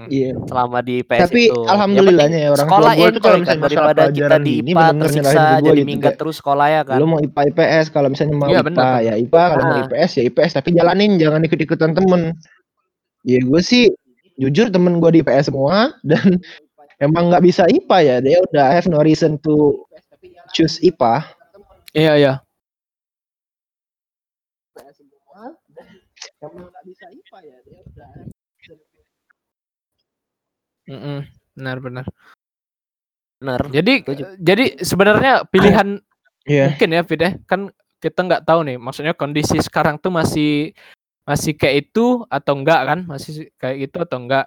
Iya. 0.08 0.32
selama 0.48 0.80
di 0.80 1.04
IPS 1.04 1.28
Tapi 1.28 1.52
itu. 1.52 1.60
Alhamdulillahnya 1.68 2.38
ya 2.40 2.48
orang 2.56 2.68
tua 2.72 2.78
sekolah 2.78 2.92
tuh 2.94 3.04
enjoy 3.04 3.20
kalau 3.20 3.36
kan 3.36 3.42
misalnya 3.44 3.68
daripada 3.68 4.02
kita 4.08 4.36
di 4.40 4.52
IPA 4.64 4.86
tersiksa 4.96 5.40
jadi 5.60 5.80
gitu, 5.82 5.84
minggat 5.84 6.14
terus 6.16 6.36
sekolah 6.40 6.66
ya 6.72 6.82
kan. 6.88 6.96
Lu 6.96 7.06
mau 7.10 7.20
IPA 7.20 7.42
IPS 7.52 7.86
kalau 7.92 8.08
misalnya 8.08 8.34
mau 8.38 8.48
Iya, 8.48 8.64
IPA 8.64 8.66
benar, 8.72 8.86
ya 9.04 9.14
IPA 9.20 9.42
kalau 9.44 9.62
mau 9.68 9.74
Ah. 9.76 9.84
IPS 9.84 10.10
ya 10.16 10.22
IPS 10.24 10.52
tapi 10.56 10.68
jalanin 10.72 11.10
jangan 11.20 11.40
ikut-ikutan 11.44 11.90
temen. 11.92 12.32
Ya 13.28 13.38
gue 13.44 13.60
sih 13.60 13.92
jujur 14.40 14.72
temen 14.72 15.04
gue 15.04 15.10
di 15.10 15.20
IPS 15.20 15.52
semua 15.52 15.92
dan 16.00 16.40
emang 17.04 17.28
nggak 17.28 17.44
bisa 17.44 17.68
IPA 17.68 17.98
ya 18.00 18.16
dia 18.24 18.38
udah 18.48 18.72
have 18.72 18.88
no 18.88 19.04
reason 19.04 19.36
to 19.44 19.84
choose 20.56 20.80
IPA. 20.80 21.28
Iya, 21.98 22.12
iya. 22.14 22.32
Emang 26.38 26.70
nggak 26.70 26.84
bisa 26.86 27.04
IPA 27.10 27.38
ya 27.42 27.56
dia 27.66 27.78
udah 27.82 28.10
Mm-mm. 30.88 31.18
Benar, 31.52 31.76
benar. 31.84 32.06
Bener. 33.38 33.60
Jadi 33.68 33.92
Setuju. 34.06 34.24
jadi 34.40 34.64
sebenarnya 34.80 35.32
pilihan 35.50 36.00
Iya. 36.48 36.72
mungkin 36.72 36.88
ya 36.96 37.02
Fit 37.04 37.20
ya. 37.20 37.30
Kan 37.44 37.68
kita 37.98 38.24
nggak 38.24 38.46
tahu 38.46 38.62
nih 38.64 38.78
maksudnya 38.78 39.12
kondisi 39.12 39.58
sekarang 39.60 39.98
tuh 39.98 40.14
masih 40.14 40.72
masih 41.28 41.52
kayak 41.58 41.90
itu 41.90 42.24
atau 42.30 42.54
enggak 42.56 42.80
kan? 42.88 42.98
Masih 43.04 43.52
kayak 43.60 43.76
gitu 43.84 43.96
atau 44.00 44.16
enggak. 44.16 44.46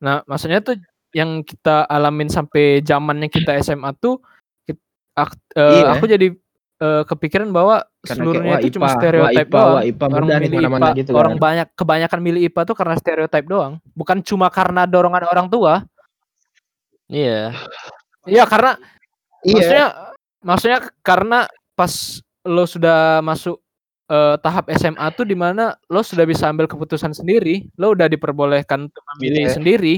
Nah, 0.00 0.22
maksudnya 0.24 0.62
tuh 0.64 0.78
yang 1.12 1.42
kita 1.44 1.84
alamin 1.84 2.30
sampai 2.30 2.80
zamannya 2.80 3.28
kita 3.28 3.58
SMA 3.60 3.92
tuh 3.98 4.22
kit- 4.64 4.80
ak- 5.12 5.52
Iya. 5.52 5.98
aku 5.98 6.04
jadi 6.08 6.32
eh, 6.78 7.02
kepikiran 7.04 7.50
bahwa 7.50 7.82
Karena 8.00 8.14
seluruhnya 8.22 8.54
kayak, 8.58 8.66
itu 8.66 8.74
cuma 8.78 8.88
stereotip 8.94 9.46
IPA, 9.46 9.58
doang. 9.58 9.74
wah, 9.74 9.82
IPA 9.82 10.04
orang 10.08 10.28
milih 10.40 10.58
IPA, 10.62 10.88
gitu 10.94 11.10
orang 11.12 11.34
kan. 11.34 11.42
banyak 11.42 11.68
kebanyakan 11.74 12.20
milih 12.22 12.40
IPA 12.46 12.60
tuh 12.64 12.76
karena 12.78 12.94
stereotip 12.96 13.44
doang, 13.44 13.72
bukan 13.92 14.18
cuma 14.22 14.46
karena 14.48 14.82
dorongan 14.86 15.24
orang 15.26 15.46
tua. 15.50 15.82
Iya. 17.08 17.56
Iya, 18.28 18.44
karena 18.44 18.76
Iya. 19.40 19.54
maksudnya 19.54 19.86
maksudnya 20.40 20.78
karena 21.00 21.38
pas 21.72 21.92
lo 22.44 22.64
sudah 22.64 23.22
masuk 23.22 23.58
eh, 24.08 24.36
tahap 24.40 24.72
SMA 24.72 25.04
tuh 25.12 25.28
di 25.28 25.36
mana 25.36 25.76
lo 25.86 26.00
sudah 26.00 26.24
bisa 26.24 26.48
ambil 26.48 26.64
keputusan 26.64 27.12
sendiri, 27.12 27.68
lo 27.76 27.92
udah 27.92 28.08
diperbolehkan 28.08 28.88
untuk 28.88 29.04
memilih 29.16 29.44
Iya. 29.48 29.54
sendiri. 29.60 29.94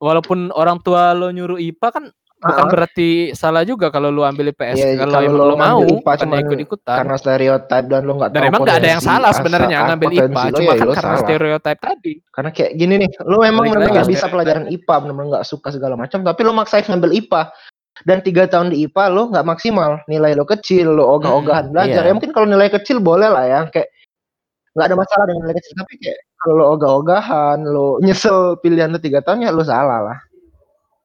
Walaupun 0.00 0.48
orang 0.52 0.80
tua 0.80 1.12
lo 1.12 1.28
nyuruh 1.28 1.60
IPA 1.60 1.88
kan 1.92 2.04
bukan 2.44 2.66
berarti 2.68 3.08
salah 3.32 3.64
juga 3.64 3.88
kalau 3.88 4.12
lo 4.12 4.22
ambil 4.28 4.52
IPS. 4.52 4.76
Iya, 4.76 4.88
kalau 5.00 5.12
kalau 5.16 5.32
lo 5.32 5.44
lo 5.50 5.56
mau, 5.56 5.80
bukan 5.80 6.14
cuman 6.20 6.38
ikut-ikutan. 6.44 6.96
Karena 7.00 7.16
stereotip 7.16 7.84
dan 7.88 8.02
lo 8.04 8.12
nggak 8.20 8.30
Dan 8.36 8.42
emang 8.52 8.60
nggak 8.62 8.78
ada 8.84 8.90
yang 8.92 9.02
salah 9.02 9.32
sebenarnya 9.32 9.78
ngambil 9.88 10.10
IPA, 10.12 10.42
lo, 10.52 10.56
cuma 10.60 10.72
ya 10.72 10.74
kan 10.76 10.88
karena 10.92 11.00
salah. 11.00 11.22
stereotip 11.24 11.78
tadi. 11.80 12.12
Karena 12.28 12.50
kayak 12.52 12.72
gini 12.76 12.94
nih, 13.00 13.10
lo 13.24 13.38
emang 13.40 13.64
lagi 13.72 13.90
nggak 13.96 14.10
bisa 14.12 14.26
pelajaran 14.28 14.64
IPA, 14.68 14.94
bener-bener 15.00 15.28
nggak 15.40 15.46
suka 15.48 15.68
segala 15.72 15.94
macam, 15.96 16.20
tapi 16.20 16.40
lo 16.44 16.52
maksain 16.52 16.84
ngambil 16.84 17.10
IPA. 17.16 17.42
Dan 18.02 18.18
tiga 18.26 18.44
tahun 18.50 18.74
di 18.74 18.84
IPA 18.90 19.04
lo 19.14 19.22
nggak 19.30 19.46
maksimal, 19.46 19.90
nilai 20.10 20.34
lo 20.34 20.44
kecil, 20.44 20.92
lo 20.92 21.16
ogah-ogahan 21.16 21.70
belajar. 21.72 22.02
iya. 22.04 22.10
Ya 22.10 22.12
mungkin 22.12 22.34
kalau 22.34 22.50
nilai 22.50 22.68
kecil 22.68 22.98
boleh 22.98 23.30
lah 23.30 23.44
ya, 23.46 23.60
kayak 23.70 23.88
nggak 24.74 24.86
ada 24.90 24.96
masalah 24.98 25.24
dengan 25.30 25.40
nilai 25.46 25.56
kecil, 25.62 25.74
tapi 25.78 25.94
kayak 26.02 26.18
kalau 26.42 26.54
lo 26.60 26.64
ogah-ogahan, 26.74 27.58
lo 27.64 28.02
nyesel 28.02 28.58
pilihan 28.60 28.90
lo 28.90 28.98
tiga 28.98 29.22
tahun 29.22 29.46
ya 29.46 29.54
lo 29.54 29.62
salah 29.62 30.02
lah. 30.12 30.18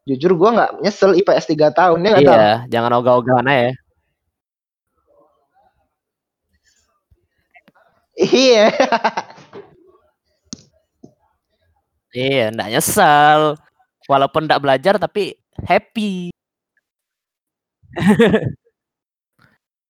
Jujur 0.10 0.34
gua 0.34 0.50
nggak 0.58 0.72
nyesel 0.82 1.14
IPS 1.22 1.46
tiga 1.46 1.70
tahun 1.70 2.02
ya 2.02 2.10
nggak 2.18 2.26
tahu. 2.26 2.34
Iya, 2.34 2.52
jangan 2.74 2.92
ogah-ogahan 2.98 3.46
aja. 3.46 3.70
Iya. 8.18 8.74
Iya, 12.10 12.50
ndak 12.50 12.70
nyesel. 12.74 13.42
Walaupun 14.10 14.50
ndak 14.50 14.62
belajar 14.66 14.98
tapi 14.98 15.38
happy. 15.62 16.34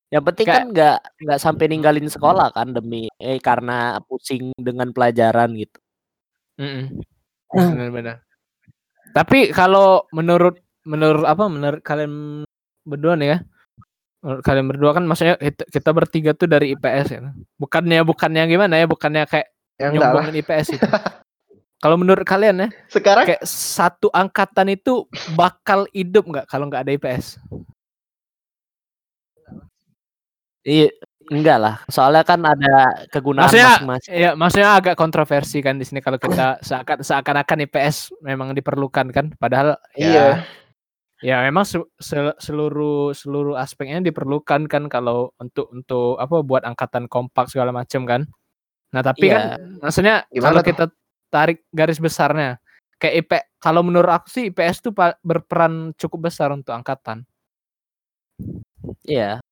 Yang 0.09 0.23
penting 0.33 0.45
Kayak- 0.49 0.57
kan 0.59 0.67
nggak 0.73 0.97
nggak 1.21 1.39
sampai 1.39 1.65
ninggalin 1.69 2.09
sekolah 2.09 2.49
kan 2.51 2.73
demi 2.73 3.07
eh 3.21 3.37
karena 3.39 4.01
pusing 4.03 4.51
dengan 4.57 4.89
pelajaran 4.91 5.53
gitu. 5.55 5.79
Mm-mm. 6.59 7.05
Benar-benar. 7.55 8.28
Tapi 9.13 9.51
kalau 9.51 10.05
menurut 10.13 10.59
menurut 10.85 11.25
apa 11.25 11.45
menurut 11.49 11.81
kalian 11.81 12.43
berdua 12.85 13.13
nih 13.17 13.27
ya? 13.35 13.37
Menurut 14.19 14.43
kalian 14.43 14.67
berdua 14.67 14.91
kan 14.91 15.03
maksudnya 15.07 15.35
kita, 15.39 15.63
kita 15.69 15.89
bertiga 15.95 16.31
tuh 16.35 16.47
dari 16.51 16.75
IPS 16.75 17.07
ya. 17.15 17.19
Bukannya 17.55 18.03
bukannya 18.03 18.43
gimana 18.47 18.75
ya? 18.77 18.85
Bukannya 18.85 19.23
kayak 19.25 19.47
Ya 19.79 19.87
lah. 19.95 20.11
nyombongin 20.11 20.43
IPS 20.43 20.75
itu. 20.75 20.83
kalau 21.83 21.95
menurut 21.95 22.27
kalian 22.27 22.67
ya, 22.67 22.69
Sekarang 22.91 23.23
kayak 23.23 23.43
satu 23.47 24.11
angkatan 24.11 24.75
itu 24.75 25.07
bakal 25.39 25.87
hidup 25.95 26.27
nggak 26.27 26.45
kalau 26.51 26.67
nggak 26.67 26.83
ada 26.83 26.91
IPS? 26.99 27.39
Iya, 30.67 30.91
enggak 31.29 31.57
lah. 31.61 31.75
Soalnya 31.87 32.25
kan 32.25 32.41
ada 32.41 33.05
kegunaan 33.09 33.45
Maksudnya- 33.47 33.77
masing-masing. 33.77 34.11
Iya, 34.13 34.29
maksudnya 34.33 34.69
agak 34.75 34.95
kontroversi 34.97 35.61
kan 35.61 35.77
di 35.77 35.85
sini 35.85 36.01
kalau 36.01 36.17
kita 36.17 36.57
seakan 36.59 37.05
seakan-akan 37.05 37.65
IPS 37.69 38.11
memang 38.21 38.51
diperlukan 38.53 39.13
kan, 39.13 39.25
padahal 39.37 39.77
iya. 39.93 40.41
ya, 41.21 41.37
ya 41.39 41.45
memang 41.45 41.63
se- 41.63 41.85
se- 41.97 42.37
seluruh 42.41 43.13
seluruh 43.13 43.55
aspeknya 43.55 44.01
diperlukan 44.01 44.65
kan 44.65 44.89
kalau 44.89 45.29
untuk 45.37 45.69
untuk 45.69 46.17
apa 46.17 46.41
buat 46.41 46.65
angkatan 46.65 47.05
kompak 47.05 47.47
segala 47.47 47.69
macam 47.69 48.03
kan. 48.03 48.21
Nah 48.89 49.05
tapi 49.05 49.29
Iya. 49.29 49.37
kan 49.37 49.41
maksudnya 49.85 50.15
Gimana 50.33 50.43
kalau 50.43 50.61
tuh? 50.61 50.67
kita 50.73 50.85
tarik 51.29 51.59
garis 51.69 52.01
besarnya 52.01 52.57
kayak 52.97 53.15
IP 53.21 53.31
kalau 53.61 53.85
menurut 53.85 54.09
aku 54.09 54.27
sih 54.27 54.43
IPS 54.49 54.81
tuh 54.81 54.93
berperan 55.21 55.93
cukup 55.93 56.33
besar 56.33 56.49
untuk 56.49 56.73
angkatan. 56.73 57.21
Iya. 59.05 59.43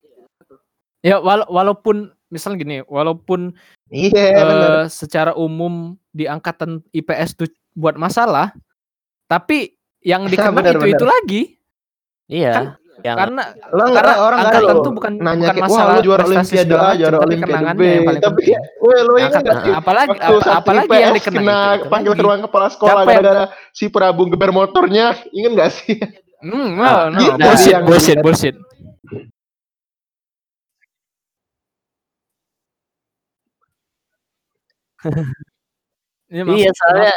Ya 1.00 1.18
wala- 1.18 1.46
walaupun 1.46 2.10
misal 2.28 2.54
gini, 2.54 2.82
walaupun 2.84 3.54
Iya, 3.88 4.34
bener. 4.36 4.70
eh, 4.76 4.86
secara 4.88 5.32
umum 5.32 5.96
di 6.10 6.26
angkatan 6.26 6.84
IPS 6.92 7.36
tuh 7.36 7.48
buat 7.72 7.96
masalah, 7.96 8.52
tapi 9.26 9.74
yang 10.02 10.26
dikenang 10.52 10.56
Benar, 10.56 10.76
itu 10.76 10.86
itu 10.90 10.98
benar. 10.98 11.14
lagi 11.14 11.42
Iya. 12.28 12.52
Kan 12.52 12.66
yang 12.98 13.14
karena 13.16 13.44
Lo 13.70 13.94
karena 13.94 14.14
orang 14.18 14.40
angkatan 14.42 14.76
tuh 14.82 14.92
bukan 14.92 15.12
nanya 15.16 15.48
bukan 15.48 15.64
masalah 15.64 15.86
wah 15.86 15.96
lu 15.96 16.02
juara 16.02 16.24
olimpiade 16.26 16.74
A, 16.74 16.90
juara 16.92 17.18
olimpiade 17.22 17.70
B. 17.72 17.82
yang 17.86 18.18
Tapi 18.20 18.42
weh 18.84 19.00
lo 19.00 19.14
ingat 19.16 19.44
apalagi 19.72 20.18
apa- 20.18 20.56
apalagi 20.58 20.98
yang 20.98 21.14
dikenang 21.14 21.38
kena 21.38 21.56
itu, 21.56 21.78
itu 21.78 21.88
panggil 21.88 22.12
lagi. 22.12 22.20
ke 22.20 22.26
ruang 22.26 22.42
kepala 22.42 22.68
sekolah 22.68 23.02
gara-gara 23.06 23.46
si 23.70 23.86
Prabu 23.88 24.26
geber 24.28 24.50
motornya. 24.50 25.14
Ingat 25.30 25.52
gak 25.54 25.72
sih? 25.72 25.96
Hmm, 26.38 26.70
no, 26.74 26.90
no, 27.08 27.18
gitu 27.18 27.38
bullshit, 27.40 27.72
yang 27.72 27.84
bullshit, 27.86 28.10
dilihat. 28.12 28.26
bullshit. 28.26 28.56
Maksud- 36.28 36.60
Iya, 36.60 36.72
soalnya 36.76 37.14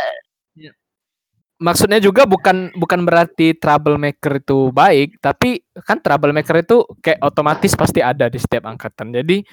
maksudnya 1.61 2.00
juga 2.00 2.24
bukan 2.24 2.72
bukan 2.72 3.05
berarti 3.05 3.53
troublemaker 3.53 4.40
itu 4.40 4.72
baik, 4.72 5.20
tapi 5.20 5.61
kan 5.85 6.00
troublemaker 6.00 6.64
itu 6.64 6.88
kayak 7.05 7.20
otomatis 7.20 7.76
pasti 7.76 8.00
ada 8.00 8.33
di 8.33 8.40
setiap 8.40 8.64
angkatan. 8.64 9.12
Jadi 9.12 9.44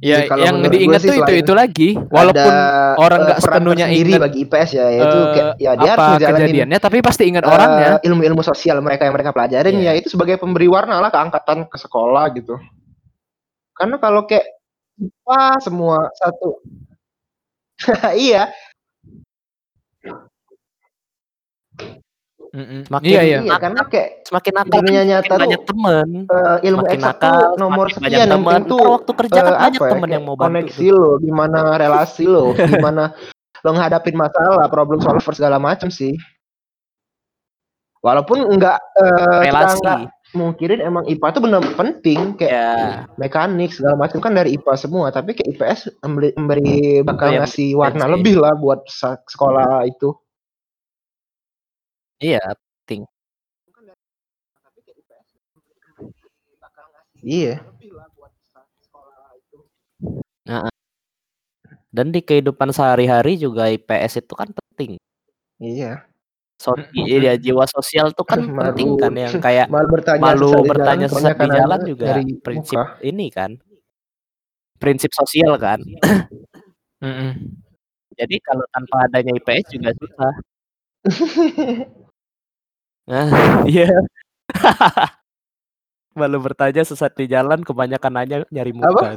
ya 0.00 0.24
Jadi 0.24 0.40
yang 0.42 0.56
diingat 0.64 1.00
tuh 1.04 1.14
itu 1.14 1.32
itu 1.36 1.52
lagi, 1.52 1.88
walaupun 2.08 2.48
Ada, 2.50 2.96
orang 2.96 3.18
eh, 3.20 3.24
nggak 3.28 3.40
sepenuhnya 3.44 3.86
ingat, 3.92 4.20
bagi 4.24 4.38
IPS 4.48 4.70
ya, 4.72 4.86
yaitu 4.88 5.18
eh, 5.20 5.26
kayak 5.36 5.46
ya 5.60 5.72
dia 5.76 5.92
apa 5.92 6.04
kejadiannya, 6.16 6.78
tapi 6.80 6.96
pasti 7.04 7.22
ingat 7.28 7.44
eh, 7.44 7.52
orangnya. 7.52 7.90
ilmu-ilmu 8.02 8.40
sosial 8.42 8.80
mereka 8.80 9.04
yang 9.06 9.14
mereka 9.14 9.30
pelajarin 9.36 9.76
Iya. 9.76 9.92
ya 9.92 10.00
itu 10.00 10.08
sebagai 10.08 10.40
pemberi 10.40 10.66
warna 10.66 10.98
lah 10.98 11.12
ke 11.12 11.18
angkatan 11.20 11.68
ke 11.68 11.76
sekolah 11.78 12.24
gitu. 12.34 12.56
Karena 13.76 14.00
kalau 14.00 14.24
kayak 14.24 14.48
wah 15.22 15.60
semua 15.60 16.08
satu 16.16 16.56
iya 18.18 18.42
Mm-mm. 22.48 22.88
Semakin- 22.88 23.04
Iya 23.06 23.20
iya. 23.22 23.38
iya 23.42 23.56
karena 23.58 23.82
kayak 23.84 24.08
semakin 24.24 24.52
nakal 24.54 24.78
dunia 24.80 25.02
nyata 25.04 25.20
semakin 25.20 25.28
tuh 25.28 25.42
banyak 25.44 25.62
temen. 25.66 26.06
eh, 26.24 26.56
ilmu 26.64 26.80
Semakin 26.80 26.96
eksak 26.96 27.10
nakal, 27.12 27.36
tuh 27.36 27.58
nomor 27.58 27.86
semakin 27.86 27.96
banyak 27.98 28.06
sekian 28.06 28.16
yang 28.22 28.32
teman. 28.32 28.46
penting 28.46 28.64
tuh 28.66 28.78
Ntar 28.78 28.92
waktu 28.94 29.10
kerja 29.12 29.36
eh, 29.36 29.42
kan 29.42 29.54
banyak 29.58 29.76
apa 29.76 29.84
ya, 29.84 29.92
temen 29.92 30.00
kayak 30.02 30.14
yang 30.14 30.24
mau 30.24 30.34
bantu. 30.34 30.46
koneksi 30.48 30.86
lo 30.88 31.08
gimana 31.18 31.58
relasi 31.76 32.24
lo 32.24 32.44
gimana 32.72 33.04
lo 33.58 33.70
ngadapin 33.72 34.16
masalah 34.16 34.66
problem 34.66 34.98
solver 34.98 35.34
segala 35.34 35.56
macam 35.58 35.88
sih 35.90 36.14
walaupun 37.98 38.38
enggak 38.46 38.78
eh, 38.94 39.40
kita 39.42 39.50
Relasi. 39.50 39.84
Mungkirin 40.34 40.82
emang 40.82 41.06
IPA 41.06 41.28
tuh 41.38 41.42
benar 41.44 41.62
penting 41.78 42.34
kayak 42.34 42.50
Ya, 42.50 43.06
mekanik 43.16 43.70
segala 43.70 43.94
macam 43.96 44.18
kan 44.18 44.34
dari 44.34 44.58
IPA 44.58 44.74
semua 44.76 45.06
tapi 45.14 45.32
kayak 45.36 45.54
IPS 45.54 45.80
memberi, 46.02 46.30
memberi 46.34 46.76
bakal 47.06 47.30
Iya, 47.30 47.38
ngasih 47.44 47.68
warna 47.78 48.04
sih. 48.04 48.12
lebih 48.18 48.34
lah 48.42 48.52
buat 48.58 48.80
sekolah 49.30 49.86
itu 49.86 50.12
iya. 52.18 52.42
iya 57.22 57.54
Dan 61.96 62.12
di 62.12 62.20
kehidupan 62.20 62.76
sehari-hari 62.76 63.40
juga 63.40 63.72
IPS 63.72 64.20
itu 64.20 64.34
kan 64.36 64.52
penting. 64.52 65.00
iya 65.56 66.04
So, 66.56 66.72
iya, 66.96 67.36
jiwa 67.36 67.68
sosial 67.68 68.16
tuh 68.16 68.24
kan 68.24 68.40
Malu. 68.48 68.72
penting 68.72 68.90
kan 68.96 69.12
yang 69.12 69.34
kayak 69.44 69.68
malu 69.68 69.88
bertanya 69.92 70.22
malu 70.24 70.48
sesat 70.48 70.64
di 70.64 70.70
bertanya 70.72 71.06
jalan, 71.06 71.20
sesat 71.20 71.36
di 71.36 71.48
jalan 71.52 71.80
juga 71.84 72.04
dari 72.08 72.24
prinsip 72.40 72.78
muka. 72.80 72.96
ini 73.04 73.26
kan. 73.28 73.50
Prinsip 74.80 75.10
sosial 75.12 75.52
kan. 75.60 75.80
Mm-mm. 77.04 77.30
Jadi 78.16 78.36
kalau 78.40 78.64
tanpa 78.72 79.04
adanya 79.04 79.36
IPS 79.36 79.66
juga 79.76 79.90
susah. 79.96 80.32
Nah, 83.06 83.62
iya. 83.70 83.86
malu 86.18 86.42
bertanya 86.42 86.82
sesat 86.82 87.14
di 87.14 87.30
jalan 87.30 87.62
kebanyakan 87.62 88.12
nanya 88.18 88.36
nyari 88.50 88.74
muka. 88.74 89.14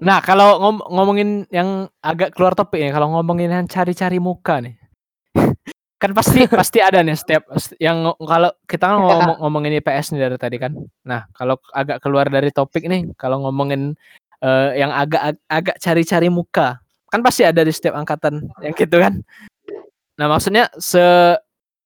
Nah, 0.00 0.24
kalau 0.24 0.56
ngom- 0.56 0.88
ngomongin 0.88 1.44
yang 1.52 1.84
agak 2.00 2.32
keluar 2.32 2.56
topik 2.56 2.80
ya, 2.80 2.96
kalau 2.96 3.12
ngomongin 3.12 3.52
yang 3.52 3.68
cari-cari 3.68 4.16
muka 4.16 4.56
nih. 4.64 4.80
Kan 5.98 6.14
pasti 6.14 6.46
pasti 6.62 6.78
ada 6.78 7.02
nih 7.02 7.18
setiap 7.18 7.50
yang 7.82 8.14
kalau 8.22 8.50
kita 8.70 8.86
kan 8.86 8.96
ngomong 9.02 9.36
ngomongin 9.42 9.82
IPS 9.82 10.14
nih 10.14 10.30
dari 10.30 10.38
tadi 10.38 10.56
kan. 10.62 10.72
Nah, 11.04 11.26
kalau 11.34 11.58
agak 11.74 11.98
keluar 11.98 12.30
dari 12.30 12.54
topik 12.54 12.86
nih, 12.86 13.10
kalau 13.18 13.42
ngomongin 13.42 13.98
eh, 14.40 14.70
yang 14.78 14.94
agak 14.94 15.34
ag- 15.34 15.44
agak 15.50 15.76
cari-cari 15.82 16.30
muka, 16.30 16.78
kan 17.10 17.20
pasti 17.20 17.42
ada 17.42 17.66
di 17.66 17.74
setiap 17.74 17.98
angkatan 17.98 18.46
yang 18.62 18.74
gitu 18.78 19.02
kan. 19.02 19.18
Nah, 20.18 20.26
maksudnya 20.30 20.70
se 20.78 21.34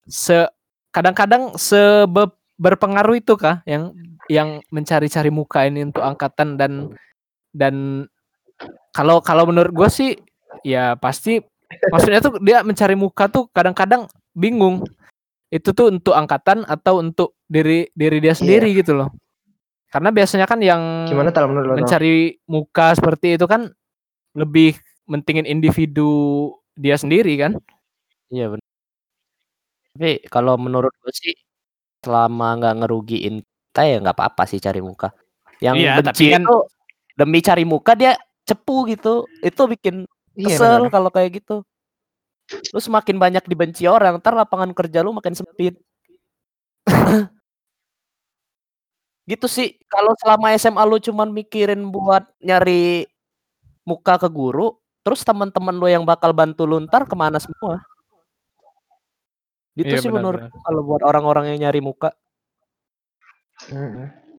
se 0.04 0.44
kadang-kadang 0.92 1.56
sebe 1.56 2.28
berpengaruh 2.60 3.16
itu 3.16 3.34
kah 3.34 3.64
yang 3.64 3.96
yang 4.28 4.60
mencari-cari 4.68 5.32
muka 5.32 5.66
ini 5.66 5.88
untuk 5.88 6.04
angkatan 6.04 6.60
dan 6.60 6.92
dan 7.50 8.06
kalau 8.92 9.18
kalau 9.24 9.48
menurut 9.48 9.72
gue 9.72 9.88
sih 9.90 10.10
ya 10.62 10.94
pasti 10.94 11.42
maksudnya 11.88 12.20
tuh 12.20 12.36
dia 12.38 12.60
mencari 12.60 12.94
muka 12.94 13.26
tuh 13.26 13.48
kadang-kadang 13.50 14.04
bingung 14.32 14.84
itu 15.48 15.70
tuh 15.70 15.88
untuk 15.88 16.12
angkatan 16.12 16.64
atau 16.64 16.98
untuk 16.98 17.36
diri 17.44 17.88
diri 17.92 18.18
dia 18.18 18.32
sendiri 18.32 18.72
gitu 18.72 18.96
loh 18.96 19.08
karena 19.88 20.08
biasanya 20.08 20.48
kan 20.48 20.58
yang 20.58 21.04
Gimana 21.04 21.28
tal 21.28 21.52
menurut 21.52 21.68
lo? 21.68 21.76
Mencari 21.76 22.40
muka 22.48 22.96
seperti 22.96 23.36
itu 23.36 23.44
kan 23.44 23.68
lebih 24.32 24.72
mentingin 25.04 25.44
individu 25.44 26.48
dia 26.72 26.96
sendiri 26.96 27.36
kan 27.36 27.52
Iya 28.28 28.48
benar. 28.48 28.64
Tapi 29.92 30.24
kalau 30.26 30.56
menurut 30.56 30.96
gue 31.04 31.12
sih 31.12 31.36
selama 32.00 32.56
nggak 32.56 32.74
ngerugiin 32.80 33.44
kita 33.44 33.82
ya 33.84 33.96
nggak 34.00 34.16
apa-apa 34.16 34.48
sih 34.48 34.56
cari 34.56 34.80
muka. 34.80 35.12
Yang 35.60 35.74
Iya, 35.76 35.92
benci 36.00 36.08
tapi 36.08 36.24
kan- 36.32 36.44
itu 36.44 36.56
demi 37.12 37.38
cari 37.40 37.64
muka 37.64 37.92
dia 37.92 38.16
cepu 38.48 38.88
gitu. 38.88 39.28
Itu 39.44 39.68
bikin 39.68 40.08
Iya, 40.32 40.56
kesel 40.56 40.88
benar. 40.88 40.92
kalau 40.92 41.10
kayak 41.12 41.30
gitu. 41.42 41.56
Lu 42.72 42.80
semakin 42.80 43.16
banyak 43.16 43.44
dibenci 43.48 43.84
orang, 43.88 44.20
ntar 44.20 44.36
lapangan 44.36 44.72
kerja 44.76 45.04
lu 45.04 45.12
makin 45.12 45.36
sempit. 45.36 45.76
gitu 49.30 49.46
sih. 49.46 49.78
Kalau 49.88 50.12
selama 50.18 50.52
SMA 50.56 50.82
lu 50.84 50.98
cuman 51.00 51.30
mikirin 51.32 51.80
buat 51.92 52.26
nyari 52.42 53.06
muka 53.84 54.18
ke 54.20 54.28
guru, 54.28 54.76
terus 55.04 55.24
teman-teman 55.24 55.76
lu 55.76 55.86
yang 55.88 56.04
bakal 56.04 56.32
bantu 56.32 56.64
lu 56.68 56.80
ntar 56.84 57.04
ke 57.08 57.14
mana 57.16 57.38
semua? 57.40 57.80
Gitu 59.72 59.88
Iya, 59.88 60.04
sih 60.04 60.12
benar, 60.12 60.20
menurut 60.20 60.42
kalau 60.52 60.80
buat 60.84 61.00
orang-orang 61.00 61.56
yang 61.56 61.68
nyari 61.68 61.80
muka. 61.80 62.12
Mm-mm. 63.72 64.31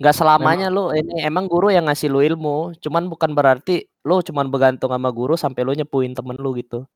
Nggak 0.00 0.16
selamanya 0.16 0.72
lu 0.72 0.88
ini 0.96 1.20
emang 1.20 1.44
guru 1.44 1.68
yang 1.68 1.84
ngasih 1.84 2.08
lu 2.08 2.24
ilmu, 2.24 2.72
cuman 2.80 3.04
bukan 3.12 3.36
berarti 3.36 3.84
lu 4.00 4.24
cuman 4.24 4.48
bergantung 4.48 4.96
sama 4.96 5.12
guru 5.12 5.36
sampai 5.36 5.60
lu 5.60 5.76
nyepuin 5.76 6.16
temen 6.16 6.40
lu 6.40 6.56
gitu. 6.56 6.88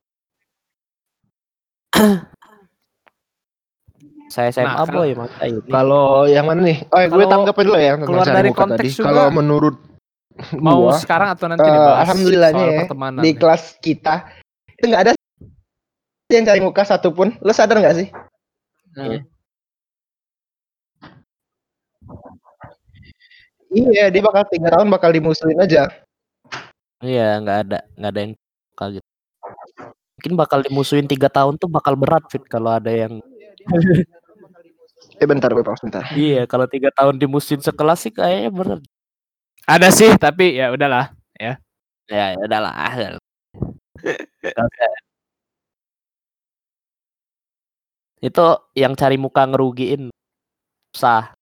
Saya 4.33 4.49
SMA 4.57 4.73
Nah, 4.73 4.89
boy 4.89 5.13
maka 5.13 5.45
ini. 5.45 5.61
Kalau 5.69 6.25
yang 6.25 6.49
mana 6.49 6.65
nih? 6.65 6.81
Oh, 6.89 6.97
gue 6.97 7.13
Kalau 7.13 7.29
tanggapin 7.29 7.65
dulu 7.69 7.77
ya 7.77 7.93
keluar 8.01 8.25
dari 8.25 8.51
konteks 8.57 8.81
tadi. 8.81 8.97
juga, 8.97 9.07
Kalau 9.13 9.29
menurut 9.37 9.77
mau 10.65 10.89
gua, 10.89 10.97
sekarang 10.97 11.29
atau 11.37 11.47
nanti 11.53 11.69
alhamdulillahnya 11.69 12.89
soal 12.89 12.89
ya, 12.89 13.21
di 13.21 13.31
nih? 13.31 13.35
kelas 13.37 13.63
kita 13.85 14.25
itu 14.81 14.85
nggak 14.91 15.03
ada 15.07 15.13
yang 16.33 16.49
cari 16.49 16.61
muka 16.65 16.89
satupun. 16.89 17.37
Lo 17.45 17.53
sadar 17.53 17.85
nggak 17.85 17.97
sih? 18.01 18.09
Iya. 18.97 19.29
Iya, 23.75 24.05
dia 24.15 24.23
bakal 24.23 24.47
tiga 24.47 24.69
tahun 24.71 24.87
bakal 24.87 25.11
dimusuhin 25.11 25.59
aja. 25.59 25.91
Iya, 27.03 27.43
nggak 27.43 27.59
ada 27.67 27.79
nggak 27.99 28.11
ada 28.15 28.21
yang 28.23 28.33
suka 28.39 28.85
gitu. 28.97 29.09
Mungkin 30.15 30.33
bakal 30.39 30.59
dimusuhin 30.63 31.07
tiga 31.11 31.29
tahun 31.29 31.59
tuh 31.59 31.67
bakal 31.69 31.99
berat 31.99 32.25
fit 32.31 32.43
kalau 32.47 32.71
ada 32.71 32.91
yang 32.91 33.19
Eh 35.21 35.29
bentar, 35.31 35.53
pause 35.53 35.85
bentar. 35.85 36.03
iya 36.17 36.43
kalau 36.49 36.67
tiga 36.67 36.91
tahun 36.91 37.21
dimusuhin 37.21 37.63
sekelas 37.63 38.03
sih 38.03 38.11
kayaknya 38.11 38.51
berat. 38.51 38.81
ada 39.69 39.89
sih 39.93 40.11
tapi 40.19 40.59
ya 40.59 40.75
udahlah 40.75 41.13
Ya 42.11 42.37
ya 42.37 42.37
udahlah. 42.45 42.73
Oke. 44.45 44.87
Itu 48.21 48.47
yang 48.77 48.97
cari 48.97 49.17
muka 49.21 49.45
ngerugiin 49.49 50.13
sah. 50.97 51.34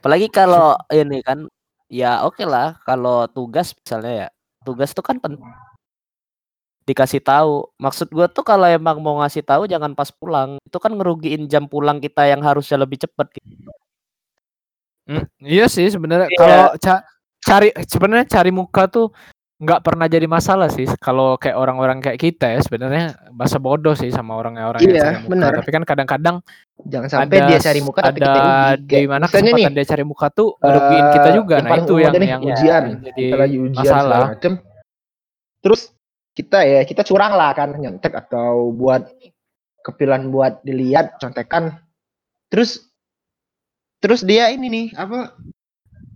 Apalagi 0.00 0.32
kalau 0.32 0.72
ini 0.88 1.20
kan 1.20 1.44
ya 1.92 2.24
oke 2.24 2.40
lah 2.48 2.80
kalau 2.88 3.28
tugas 3.28 3.76
misalnya 3.76 4.12
ya. 4.26 4.28
Tugas 4.64 4.96
tuh 4.96 5.04
kan 5.04 5.20
penting 5.20 5.44
dikasih 6.88 7.22
tahu. 7.22 7.68
Maksud 7.78 8.08
gua 8.10 8.26
tuh 8.26 8.42
kalau 8.42 8.66
emang 8.66 8.98
mau 8.98 9.20
ngasih 9.22 9.44
tahu 9.44 9.68
jangan 9.68 9.92
pas 9.94 10.08
pulang. 10.10 10.56
Itu 10.64 10.80
kan 10.82 10.96
ngerugiin 10.96 11.46
jam 11.46 11.68
pulang 11.70 12.00
kita 12.00 12.26
yang 12.26 12.40
harusnya 12.42 12.80
lebih 12.80 12.98
cepet 12.98 13.28
gitu. 13.38 13.70
Hmm, 15.06 15.24
iya 15.42 15.66
sih 15.66 15.86
sebenarnya 15.90 16.28
Iya. 16.30 16.38
kalau 16.38 16.66
ca- 16.78 17.04
cari 17.42 17.68
sebenarnya 17.88 18.26
cari 18.30 18.50
muka 18.54 18.86
tuh 18.86 19.10
nggak 19.60 19.84
pernah 19.84 20.08
jadi 20.08 20.24
masalah 20.24 20.72
sih 20.72 20.88
kalau 21.04 21.36
kayak 21.36 21.52
orang-orang 21.52 22.00
kayak 22.00 22.16
kita 22.16 22.48
ya 22.48 22.64
sebenarnya 22.64 23.12
bahasa 23.28 23.60
bodoh 23.60 23.92
sih 23.92 24.08
sama 24.08 24.32
orang-orang 24.40 24.80
yang 24.80 24.96
Iya, 24.96 25.04
cari 25.04 25.16
muka 25.28 25.46
tapi 25.60 25.70
kan 25.70 25.82
kadang-kadang 25.84 26.36
Jangan 26.88 27.08
sampai 27.12 27.36
ada 27.36 27.48
dia 27.52 27.58
cari 27.60 27.80
muka 27.84 28.00
tapi 28.00 28.18
kita 28.24 28.40
ada 28.40 28.80
di 28.80 29.04
mana 29.04 29.24
misalnya 29.28 29.44
nih, 29.44 29.52
kesempatan 29.52 29.76
dia 29.76 29.86
cari 29.92 30.04
muka 30.08 30.26
tuh 30.32 30.48
ngerugiin 30.64 31.06
kita 31.12 31.28
eh, 31.28 31.34
juga 31.36 31.54
yang 31.60 31.68
nah 31.68 31.76
itu 31.76 31.94
yang 32.00 32.14
nih, 32.16 32.28
yang 32.32 32.42
ujian. 32.42 32.82
jadi 33.04 33.22
kita 33.28 33.46
ujian 33.52 33.72
masalah. 33.76 34.26
macem. 34.32 34.52
Terus 35.60 35.80
kita 36.32 36.58
ya 36.64 36.80
kita 36.88 37.02
curang 37.04 37.32
lah 37.36 37.52
kan 37.52 37.76
nyontek 37.76 38.16
atau 38.16 38.72
buat 38.72 39.12
kepilan 39.84 40.32
buat 40.32 40.64
dilihat 40.64 41.20
contekan. 41.20 41.76
Terus 42.48 42.88
terus 44.00 44.24
dia 44.24 44.48
ini 44.48 44.72
nih 44.72 44.86
apa 44.96 45.36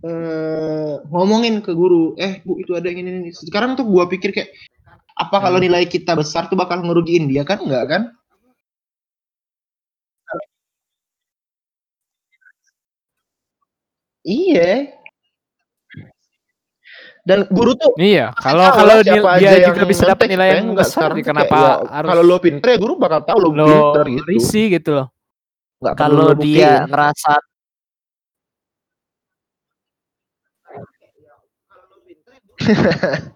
eh 0.05 0.93
ngomongin 1.09 1.65
ke 1.65 1.73
guru, 1.73 2.13
eh 2.21 2.37
bu 2.45 2.61
itu 2.61 2.77
ada 2.77 2.85
yang 2.93 3.01
ini, 3.01 3.09
ini. 3.25 3.31
Sekarang 3.33 3.73
tuh 3.73 3.85
gua 3.89 4.05
pikir 4.05 4.29
kayak 4.29 4.53
apa 5.17 5.37
kalau 5.41 5.57
Hmm. 5.57 5.65
nilai 5.65 5.89
kita 5.89 6.13
besar 6.13 6.45
tuh 6.45 6.59
bakal 6.59 6.85
ngerugiin 6.85 7.25
dia 7.25 7.41
kan 7.41 7.57
enggak 7.65 7.85
kan? 7.89 8.01
Iya. 14.25 14.89
Dan 17.25 17.49
guru 17.49 17.73
tuh 17.73 17.97
iya 17.97 18.29
kalau 18.37 18.61
tahu 18.69 18.77
kalau 18.77 18.93
lah 18.93 18.97
dia, 19.01 19.17
siapa 19.17 19.29
dia 19.41 19.49
aja 19.49 19.57
juga 19.65 19.81
yang 19.81 19.89
bisa 19.89 20.03
dapat 20.05 20.25
nilai 20.29 20.47
yang 20.53 20.65
enggak 20.69 20.85
besar 20.85 21.01
sekarang 21.09 21.25
kenapa 21.25 21.57
ya, 21.57 21.73
harus 21.89 22.09
kalau 22.13 22.23
lo 22.25 22.37
pinter 22.37 22.67
ya 22.69 22.77
guru 22.77 22.93
bakal 23.01 23.19
tahu 23.25 23.37
lo, 23.41 23.49
lo 23.49 23.65
pinter 23.65 24.05
gitu. 24.13 24.25
risi 24.29 24.61
gitu 24.69 24.89
loh 24.93 25.07
Nggak 25.81 25.93
perlu 25.97 26.05
Kalau 26.05 26.21
lo 26.21 26.33
dia 26.37 26.69
buktiin. 26.85 26.89
ngerasa 26.93 27.33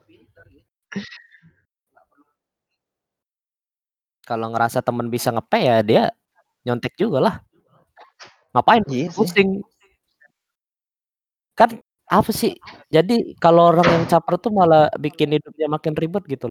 kalau 4.27 4.47
ngerasa 4.53 4.79
temen 4.86 5.08
bisa 5.12 5.29
ngepe 5.34 5.60
ya 5.60 5.77
dia 5.86 6.03
nyontek 6.67 6.93
juga 6.99 7.19
lah. 7.23 7.36
Ngapain 8.53 8.84
Iya 8.89 9.08
sih. 9.10 9.15
pusing? 9.15 9.49
Kan 11.58 11.69
apa 12.10 12.32
sih? 12.34 12.51
Jadi 12.95 13.38
kalau 13.43 13.69
orang 13.71 13.88
yang 13.95 14.05
caper 14.12 14.36
tuh 14.41 14.51
malah 14.53 14.89
bikin 14.97 15.29
hidupnya 15.38 15.67
makin 15.69 15.93
ribet 15.97 16.23
gitu. 16.29 16.49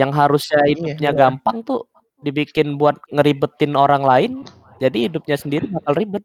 Yang 0.00 0.10
harusnya 0.16 0.58
Iya, 0.64 0.68
hidupnya 0.72 1.10
benar. 1.12 1.20
gampang 1.20 1.56
tuh 1.68 1.80
dibikin 2.24 2.78
buat 2.80 2.96
ngeribetin 3.12 3.74
orang 3.76 4.02
lain, 4.06 4.32
jadi 4.80 5.10
hidupnya 5.10 5.36
sendiri 5.36 5.66
bakal 5.68 5.92
ribet. 5.98 6.24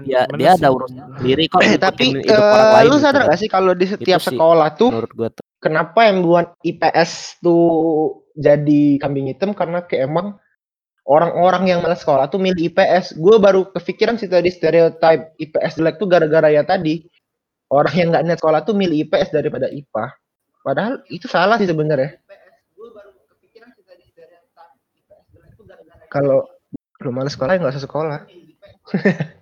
Ya 0.00 0.26
Bener 0.26 0.38
dia 0.38 0.50
sih. 0.52 0.62
ada 0.62 0.68
urusan 0.70 0.94
sendiri 1.18 1.44
kok 1.46 1.60
Eh, 1.60 1.74
tapi 1.76 2.04
lain 2.14 2.86
lu 2.86 2.94
gitu 2.94 3.02
sadar 3.02 3.22
kan. 3.24 3.28
gak 3.28 3.40
sih 3.40 3.50
kalau 3.50 3.72
di 3.74 3.86
setiap 3.86 4.20
sih 4.20 4.30
sekolah 4.30 4.68
tuh 4.74 4.90
Menurut 4.90 5.12
gua 5.12 5.28
tuh. 5.28 5.42
kenapa 5.58 6.06
yang 6.06 6.22
buat 6.22 6.54
IPS 6.62 7.10
tuh 7.40 7.66
jadi 8.38 8.82
kambing 8.98 9.26
hitam 9.26 9.50
karena 9.50 9.82
kayak 9.82 10.06
emang 10.06 10.38
orang-orang 11.02 11.64
yang 11.66 11.78
malas 11.80 12.04
sekolah 12.04 12.28
tuh 12.28 12.38
milih 12.38 12.70
IPS. 12.70 13.16
Gue 13.16 13.40
baru 13.40 13.66
kepikiran 13.68 14.14
sih 14.14 14.28
tadi 14.28 14.52
stereotype 14.52 15.34
IPS 15.36 15.76
jelek 15.76 15.96
tuh 15.96 16.06
gara-gara 16.06 16.46
ya 16.46 16.62
tadi 16.62 17.02
orang 17.68 17.94
yang 17.96 18.08
nggak 18.12 18.24
niat 18.24 18.38
sekolah 18.38 18.60
tuh 18.62 18.76
milih 18.76 19.08
IPS 19.08 19.32
daripada 19.32 19.66
IPA. 19.66 20.04
Padahal 20.62 21.00
itu 21.08 21.26
salah 21.26 21.56
sih 21.56 21.66
sebenarnya. 21.66 22.20
Kalau 26.08 26.46
lu 27.00 27.10
malas 27.10 27.34
sekolah 27.34 27.56
ya 27.56 27.60
nggak 27.60 27.74
usah 27.74 27.84
sekolah. 27.84 28.18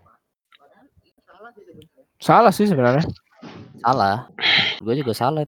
salah 2.18 2.52
sih 2.52 2.66
sebenarnya 2.66 3.04
Salah. 3.76 4.26
Gue 4.82 4.98
juga 4.98 5.14
salah. 5.14 5.46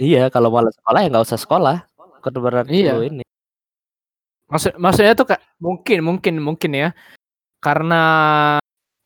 Iya, 0.00 0.32
kalau 0.32 0.48
malas 0.48 0.72
sekolah 0.80 0.98
ya 1.04 1.08
nggak 1.12 1.26
usah 1.28 1.38
sekolah. 1.38 1.76
Berarti 2.24 2.86
Iya. 2.86 2.94
ini. 3.04 3.24
maksud 4.46 4.76
maksudnya 4.76 5.16
tuh 5.16 5.24
kayak 5.32 5.40
mungkin 5.56 5.98
mungkin 6.04 6.34
mungkin 6.36 6.72
ya 6.76 6.88
karena 7.58 8.00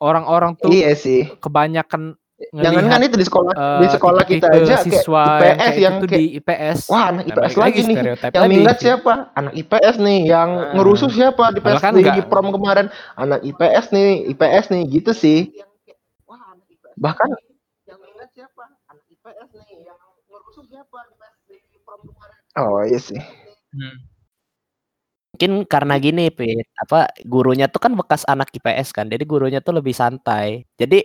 orang-orang 0.03 0.59
tuh 0.59 0.75
Iya 0.75 0.91
sih. 0.99 1.31
kebanyakan 1.39 2.19
Jangan 2.37 2.85
kan 2.93 3.01
itu 3.01 3.17
di 3.17 3.25
sekolah 3.25 3.53
di 3.81 3.87
eh, 3.89 3.93
sekolah 3.97 4.23
kita 4.29 4.47
aja 4.53 4.77
kayak 4.77 4.85
siswa 4.85 5.25
yang 5.25 5.57
IPS 5.57 5.57
kayak 5.57 5.77
yang 5.81 5.95
gitu 5.97 6.07
kayak 6.07 6.21
di 6.21 6.27
IPS. 6.37 6.79
Wah 6.93 7.05
anak 7.09 7.25
Nah, 7.25 7.33
IPS 7.33 7.41
balik 7.41 7.57
lagi 7.57 7.81
nih. 7.81 7.97
yang 7.97 8.45
lagi. 8.45 8.53
minggat 8.53 8.77
siapa? 8.77 9.13
Anak 9.33 9.55
IPS 9.57 9.97
nih. 9.97 10.19
Yang 10.29 10.51
Nah. 10.53 10.73
ngerusuh 10.77 11.11
siapa 11.11 11.45
di 11.57 11.61
PS 11.65 11.81
kan 11.81 11.93
di, 11.97 12.03
prom 12.29 12.49
kemarin. 12.53 12.87
Anak 13.17 13.41
IPS 13.41 13.87
nih 13.89 14.09
IPS 14.37 14.65
nih. 14.69 14.83
Gitu 14.85 15.11
sih. 15.17 15.39
Bahkan 16.97 17.29
yang 17.89 17.99
minggat 18.05 18.29
siapa 18.37 18.65
anak 18.93 19.05
IPS 19.09 19.49
nih 19.57 19.69
yang 19.89 19.99
ngerusuh 20.29 20.65
siapa 20.69 20.99
di 21.09 21.15
PS 21.17 21.37
di 21.49 21.79
prom 21.81 22.01
kemarin 22.05 22.37
oh 22.57 22.81
iya 22.85 23.01
sih. 23.01 23.21
Mungkin 25.33 25.69
karena 25.69 26.01
gini, 26.01 26.33
Pit, 26.33 26.65
apa 26.81 27.13
gurunya 27.29 27.69
tuh 27.69 27.77
kan 27.85 27.93
bekas 27.93 28.25
anak 28.25 28.49
IPS 28.53 28.89
kan. 28.97 29.09
Jadi 29.13 29.25
gurunya 29.29 29.61
tuh 29.61 29.77
lebih 29.77 29.93
santai. 29.93 30.65
Jadi 30.81 31.05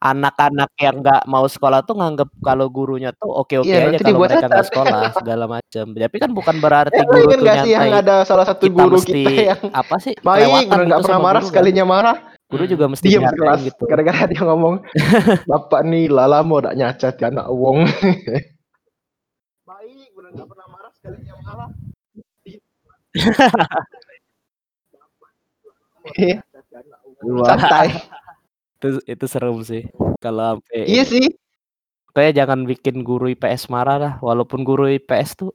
anak-anak 0.00 0.70
yang 0.80 0.96
nggak 1.04 1.22
mau 1.28 1.44
sekolah 1.44 1.84
tuh 1.84 1.92
nganggep 2.00 2.28
kalau 2.40 2.66
gurunya 2.72 3.12
tuh 3.12 3.28
oke-oke 3.30 3.68
Iya, 3.68 3.92
aja 3.92 3.98
kalau 4.00 4.08
dibuat 4.16 4.30
mereka 4.32 4.46
nggak 4.48 4.66
sekolah 4.72 5.02
segala 5.12 5.44
macam. 5.44 5.84
Tapi 5.92 6.16
kan 6.16 6.30
bukan 6.32 6.56
berarti 6.56 7.00
lo 7.04 7.12
guru 7.12 7.28
tuh 7.28 7.46
sih 7.60 7.70
yang 7.76 7.92
ada 7.92 8.14
salah 8.24 8.46
satu 8.48 8.64
Kita 8.64 8.76
guru 8.80 8.96
mesti 8.96 9.12
kita 9.12 9.30
yang 9.52 9.60
apa 9.70 9.96
sih? 10.00 10.14
baik, 10.20 10.72
nggak 10.72 11.00
gitu 11.00 11.04
pernah 11.04 11.20
marah, 11.20 11.40
guru 11.40 11.44
kan. 11.44 11.50
sekalinya 11.52 11.84
marah, 11.84 12.16
Guru 12.50 12.64
juga 12.66 12.84
mesti 12.90 13.06
diam 13.06 13.22
kelas. 13.30 13.60
gitu. 13.62 13.82
Gara-gara 13.86 14.26
dia 14.26 14.42
ngomong, 14.42 14.82
Bapak 15.50 15.80
nih 15.86 16.08
lala 16.08 16.40
mau 16.42 16.58
dak 16.58 16.74
nyacat 16.74 17.14
kan 17.14 17.36
anak 17.36 17.46
wong. 17.52 17.84
baik, 19.62 20.08
bener 20.16 20.30
nggak 20.34 20.48
pernah 20.48 20.66
marah, 20.66 20.90
sekalinya 20.96 21.34
marah. 21.44 21.68
Iya, 26.16 26.40
Santai. 27.44 27.88
Itu 28.80 28.88
itu 29.04 29.24
serem 29.28 29.60
sih. 29.60 29.84
Kalau 30.18 30.56
sampai 30.56 30.88
Iya 30.88 31.04
sih. 31.04 31.28
kayak 32.10 32.32
jangan 32.34 32.64
bikin 32.64 33.04
guru 33.04 33.28
IPS 33.28 33.68
marah 33.68 34.00
lah. 34.00 34.12
Walaupun 34.18 34.64
guru 34.64 34.88
IPS 34.88 35.36
tuh 35.36 35.52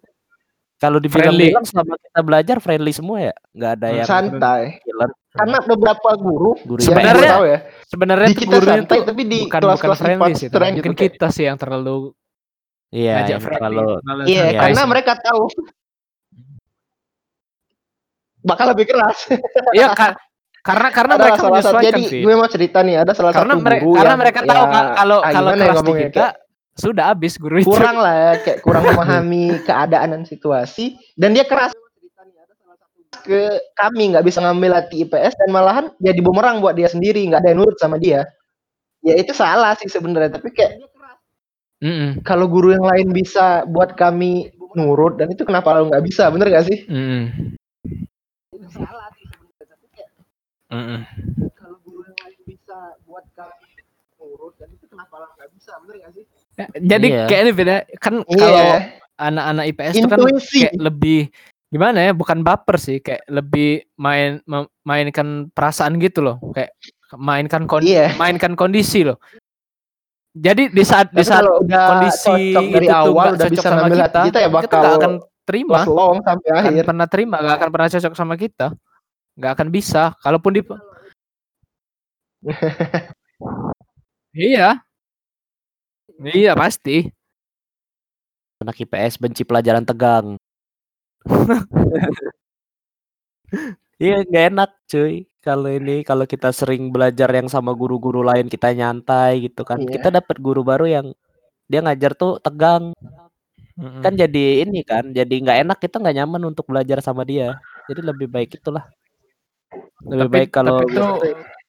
kalau 0.78 1.00
Friendly. 1.00 1.50
dibilang-bilang 1.50 1.66
selama 1.66 1.96
kita 1.98 2.20
belajar 2.22 2.58
friendly 2.60 2.92
semua 2.92 3.18
ya, 3.24 3.34
nggak 3.52 3.72
ada 3.76 3.88
yang 3.90 4.08
Santai. 4.08 4.62
killer. 4.80 5.10
Karena 5.32 5.58
beberapa 5.62 6.10
guru 6.16 6.52
Guru 6.62 6.80
yang 6.80 6.88
Sebenarnya- 6.92 7.16
gue 7.16 7.36
tahu 7.36 7.46
ya, 7.46 7.60
Sebenarnya 7.86 8.28
di 8.28 8.32
tuh 8.32 8.42
kita 8.42 8.56
gurunya 8.56 8.72
santai 8.78 8.96
tuh 8.96 9.04
tapi 9.06 9.22
di 9.24 9.40
bukan 9.40 9.48
bukan 9.50 9.62
kelas-kelas 9.66 10.00
friendly 10.00 10.34
sih, 10.34 10.48
strength 10.48 10.76
mungkin 10.76 10.92
gitu 10.92 11.00
kayak- 11.00 11.14
kita 11.16 11.28
sih 11.32 11.44
yang 11.44 11.58
terlalu 11.58 11.96
Iya, 12.88 13.14
ngajak 13.18 13.32
yang 13.32 13.42
friendly. 13.42 13.60
terlalu 13.60 13.94
terlalu 13.98 14.22
Iya, 14.30 14.46
karena 14.54 14.80
sih. 14.80 14.88
mereka 14.88 15.12
tahu 15.18 15.44
bakal 18.44 18.66
lebih 18.72 18.86
keras. 18.86 19.18
Iya, 19.74 19.88
ka- 19.92 20.16
karena 20.66 20.88
karena 20.90 21.14
ada 21.14 21.22
mereka 21.22 21.38
salah 21.38 21.62
satu 21.62 21.78
menyesuaikan 21.78 21.86
jadi 21.86 22.04
sih. 22.10 22.22
gue 22.26 22.34
mau 22.34 22.50
cerita 22.50 22.80
nih 22.82 22.96
ada 23.06 23.14
salah 23.14 23.32
Karena 23.38 23.54
satu 23.54 23.62
mereka 23.62 23.84
guru 23.86 23.98
karena 24.02 24.10
yang 24.10 24.22
mereka 24.26 24.40
tahu 24.42 24.50
ya, 24.50 24.66
ka- 24.66 24.94
kalau 24.98 25.18
ah, 25.22 25.32
kalau 25.32 25.50
gimana 25.54 25.64
ya 25.94 26.08
kita 26.10 26.28
sudah 26.76 27.04
habis 27.14 27.34
guru 27.38 27.56
itu. 27.62 27.68
kurang 27.70 27.98
lah 28.02 28.16
ya, 28.18 28.32
kayak 28.42 28.60
kurang 28.66 28.84
memahami 28.90 29.46
keadaan 29.62 30.08
dan 30.12 30.24
situasi 30.26 30.98
dan 31.16 31.32
dia 31.32 31.46
keras. 31.46 31.72
Ke 33.16 33.58
kami 33.74 34.12
nggak 34.12 34.26
bisa 34.28 34.44
ngambil 34.44 34.76
hati 34.76 35.08
IPS 35.08 35.34
dan 35.40 35.50
malahan 35.50 35.86
jadi 35.98 36.20
bumerang 36.20 36.60
buat 36.60 36.76
dia 36.76 36.92
sendiri 36.92 37.24
nggak 37.30 37.42
ada 37.42 37.50
yang 37.54 37.64
nurut 37.64 37.78
sama 37.80 37.96
dia. 37.96 38.28
Ya 39.06 39.16
itu 39.16 39.32
salah 39.32 39.78
sih 39.78 39.86
sebenarnya 39.86 40.36
tapi 40.36 40.50
kayak 40.50 40.82
Mm-mm, 41.86 42.24
kalau 42.24 42.50
guru 42.50 42.74
yang 42.74 42.82
lain 42.82 43.14
bisa 43.14 43.62
buat 43.70 43.94
kami 43.94 44.50
nurut 44.74 45.22
dan 45.22 45.30
itu 45.30 45.46
kenapa 45.46 45.76
lo 45.78 45.88
nggak 45.92 46.04
bisa 46.04 46.28
bener 46.34 46.48
gak 46.50 46.66
sih? 46.66 46.88
Mm-mm, 46.88 47.54
itu 48.52 48.68
salah 48.72 49.08
sih 49.14 49.26
sebenarnya 49.28 49.66
tapi 49.70 49.86
kayak 49.92 50.10
mm-mm. 50.76 51.00
kalau 51.56 51.78
guru 51.88 52.02
yang 52.04 52.20
lain 52.20 52.40
bisa 52.44 52.78
buat 53.08 53.26
kami 53.34 53.76
nurut 54.26 54.54
dan 54.58 54.70
itu 54.74 54.86
kenapa 54.90 55.14
lo 55.22 55.28
nggak 55.38 55.50
bisa? 55.56 55.72
Bener 55.86 55.96
gak 56.02 56.12
sih? 56.18 56.26
Ya, 56.58 56.66
Jadi 56.74 57.08
Iya. 57.14 57.26
kayak 57.30 57.42
ini 57.42 57.52
beda. 57.54 57.76
Kan 58.02 58.16
Iya. 58.26 58.40
kalau 58.42 58.66
anak-anak 59.16 59.64
IPS 59.72 59.94
itu 59.96 60.08
kan 60.10 60.20
kayak 60.28 60.74
lebih 60.76 61.20
gimana 61.72 62.00
ya 62.08 62.12
bukan 62.16 62.40
baper 62.46 62.78
sih 62.80 62.98
kayak 63.04 63.24
lebih 63.28 63.84
main 64.00 64.40
mainkan 64.84 65.50
perasaan 65.52 66.00
gitu 66.02 66.26
loh. 66.26 66.38
Kayak 66.52 66.76
mainkan 67.16 67.64
kon 67.70 67.86
iya. 67.86 68.12
mainkan 68.18 68.58
kondisi 68.58 69.06
loh. 69.08 69.22
Jadi 70.36 70.68
di 70.68 70.84
saat 70.84 71.16
di 71.16 71.24
saat 71.24 71.48
udah 71.48 71.84
kondisi 71.96 72.52
dari 72.52 72.92
itu 72.92 72.92
awal 72.92 73.40
udah 73.40 73.40
cocok 73.40 73.56
bisa 73.56 73.68
sama 73.72 73.88
kita, 73.88 74.20
kita 74.28 74.40
ya 74.44 74.50
kita 74.52 74.58
bakal 74.60 74.80
nggak 74.84 74.96
akan 75.00 75.14
terima. 75.48 75.78
long 75.88 76.18
sampai 76.20 76.48
nggak 76.50 76.60
akan 76.60 76.74
akhir. 76.76 76.84
pernah 76.84 77.08
terima 77.08 77.36
nggak 77.40 77.56
akan 77.56 77.70
pernah 77.72 77.88
cocok 77.88 78.14
sama 78.20 78.36
kita 78.36 78.68
nggak 79.36 79.52
akan 79.60 79.70
bisa 79.72 80.16
kalaupun 80.24 80.56
di 80.56 80.62
iya. 84.36 84.86
Iya 86.16 86.56
pasti. 86.56 87.12
Anak 88.64 88.80
IPS 88.80 89.20
benci 89.20 89.44
pelajaran 89.44 89.84
tegang. 89.84 90.40
Iya 93.96 94.28
nggak 94.28 94.46
enak 94.52 94.70
cuy. 94.92 95.24
Kalau 95.40 95.72
ini 95.72 96.04
kalau 96.04 96.28
kita 96.28 96.52
sering 96.52 96.92
belajar 96.92 97.32
yang 97.32 97.48
sama 97.48 97.72
guru-guru 97.72 98.26
lain 98.26 98.52
kita 98.52 98.76
nyantai 98.76 99.48
gitu 99.48 99.64
kan. 99.64 99.80
Iya. 99.80 99.92
kita 99.96 100.10
dapat 100.12 100.36
guru 100.44 100.68
baru 100.68 100.84
yang 100.84 101.08
dia 101.72 101.80
ngajar 101.80 102.12
tuh 102.18 102.42
tegang. 102.44 102.92
Mm-mm. 103.76 104.00
kan 104.00 104.16
jadi 104.16 104.64
ini 104.64 104.88
kan 104.88 105.12
jadi 105.12 105.36
nggak 105.36 105.68
enak 105.68 105.78
kita 105.84 106.00
nggak 106.00 106.16
nyaman 106.24 106.52
untuk 106.52 106.68
belajar 106.68 107.00
sama 107.00 107.24
dia. 107.24 107.56
Jadi 107.88 108.02
lebih 108.04 108.28
baik 108.28 108.60
itulah 108.60 108.84
lebih 110.06 110.20
Tapi- 110.22 110.34
baik 110.34 110.50
kalau 110.50 110.78
tapi 110.80 110.94
tuh 110.94 111.12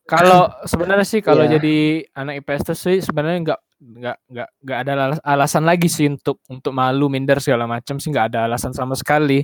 kalau 0.06 0.40
sebenarnya 0.62 1.02
sih 1.02 1.18
kalau 1.18 1.44
Iya. 1.44 1.58
jadi 1.58 1.76
anak 2.14 2.34
IPS 2.40 2.62
tuh 2.64 2.78
sih 2.78 2.96
sebenarnya 3.00 3.38
nggak 3.42 3.60
nggak 3.76 4.16
nggak 4.30 4.48
nggak 4.62 4.78
ada 4.80 4.92
alas- 4.96 5.22
alasan 5.22 5.64
lagi 5.64 5.86
sih 5.86 6.06
untuk 6.06 6.40
untuk 6.46 6.70
malu 6.70 7.06
minder 7.06 7.36
segala 7.38 7.66
macam 7.66 7.98
sih 7.98 8.08
nggak 8.08 8.30
ada 8.30 8.46
alasan 8.46 8.70
sama 8.70 8.94
sekali 8.94 9.42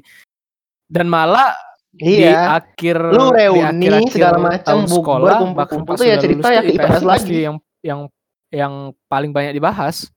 dan 0.86 1.04
malah 1.06 1.52
di 1.90 2.24
iya 2.24 2.56
akhir 2.56 2.96
Lu 3.12 3.28
di 3.28 3.44
reuni 3.44 3.84
akhir-akhir 3.84 4.12
segala 4.12 4.38
macam, 4.40 4.76
sekolah 4.86 5.36
kumpul-kumpul 5.36 5.52
bahkan 5.52 5.80
pas 5.84 5.96
tuh 5.98 6.06
ya 6.06 6.16
cerita 6.16 6.48
ya 6.48 6.60
ke 6.60 6.70
IPS 6.70 6.78
IPS 6.78 6.88
lagi. 6.96 7.08
pasti 7.10 7.36
yang 7.38 7.56
yang 7.82 8.00
yang 8.48 8.72
paling 9.06 9.30
banyak 9.30 9.52
dibahas 9.52 10.08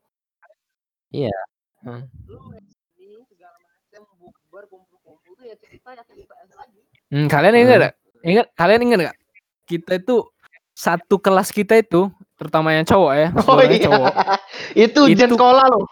Iya. 1.09 1.31
Hmm. 1.81 2.03
Hmm, 7.07 7.27
kalian 7.29 7.55
ingat 7.55 7.79
gak? 7.81 7.93
Ingat 8.25 8.49
kalian 8.53 8.81
ingat 8.83 8.99
gak? 9.05 9.17
Kita 9.63 9.91
itu 9.95 10.25
satu 10.73 11.15
kelas 11.15 11.49
kita 11.49 11.77
itu 11.77 12.09
terutama 12.35 12.69
yang 12.69 12.83
cowok 12.83 13.11
ya, 13.15 13.27
Oh 13.47 13.61
iya. 13.61 13.79
cowok 13.79 14.11
Itu 14.89 14.99
ujian 15.07 15.29
Itu- 15.29 15.37
sekolah 15.37 15.65
loh. 15.69 15.85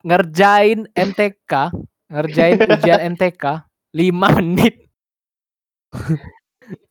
ngerjain 0.00 0.88
MTK, 0.90 1.52
ngerjain 2.08 2.56
ujian 2.72 3.00
MTK 3.12 3.44
5 3.92 4.36
menit. 4.40 4.88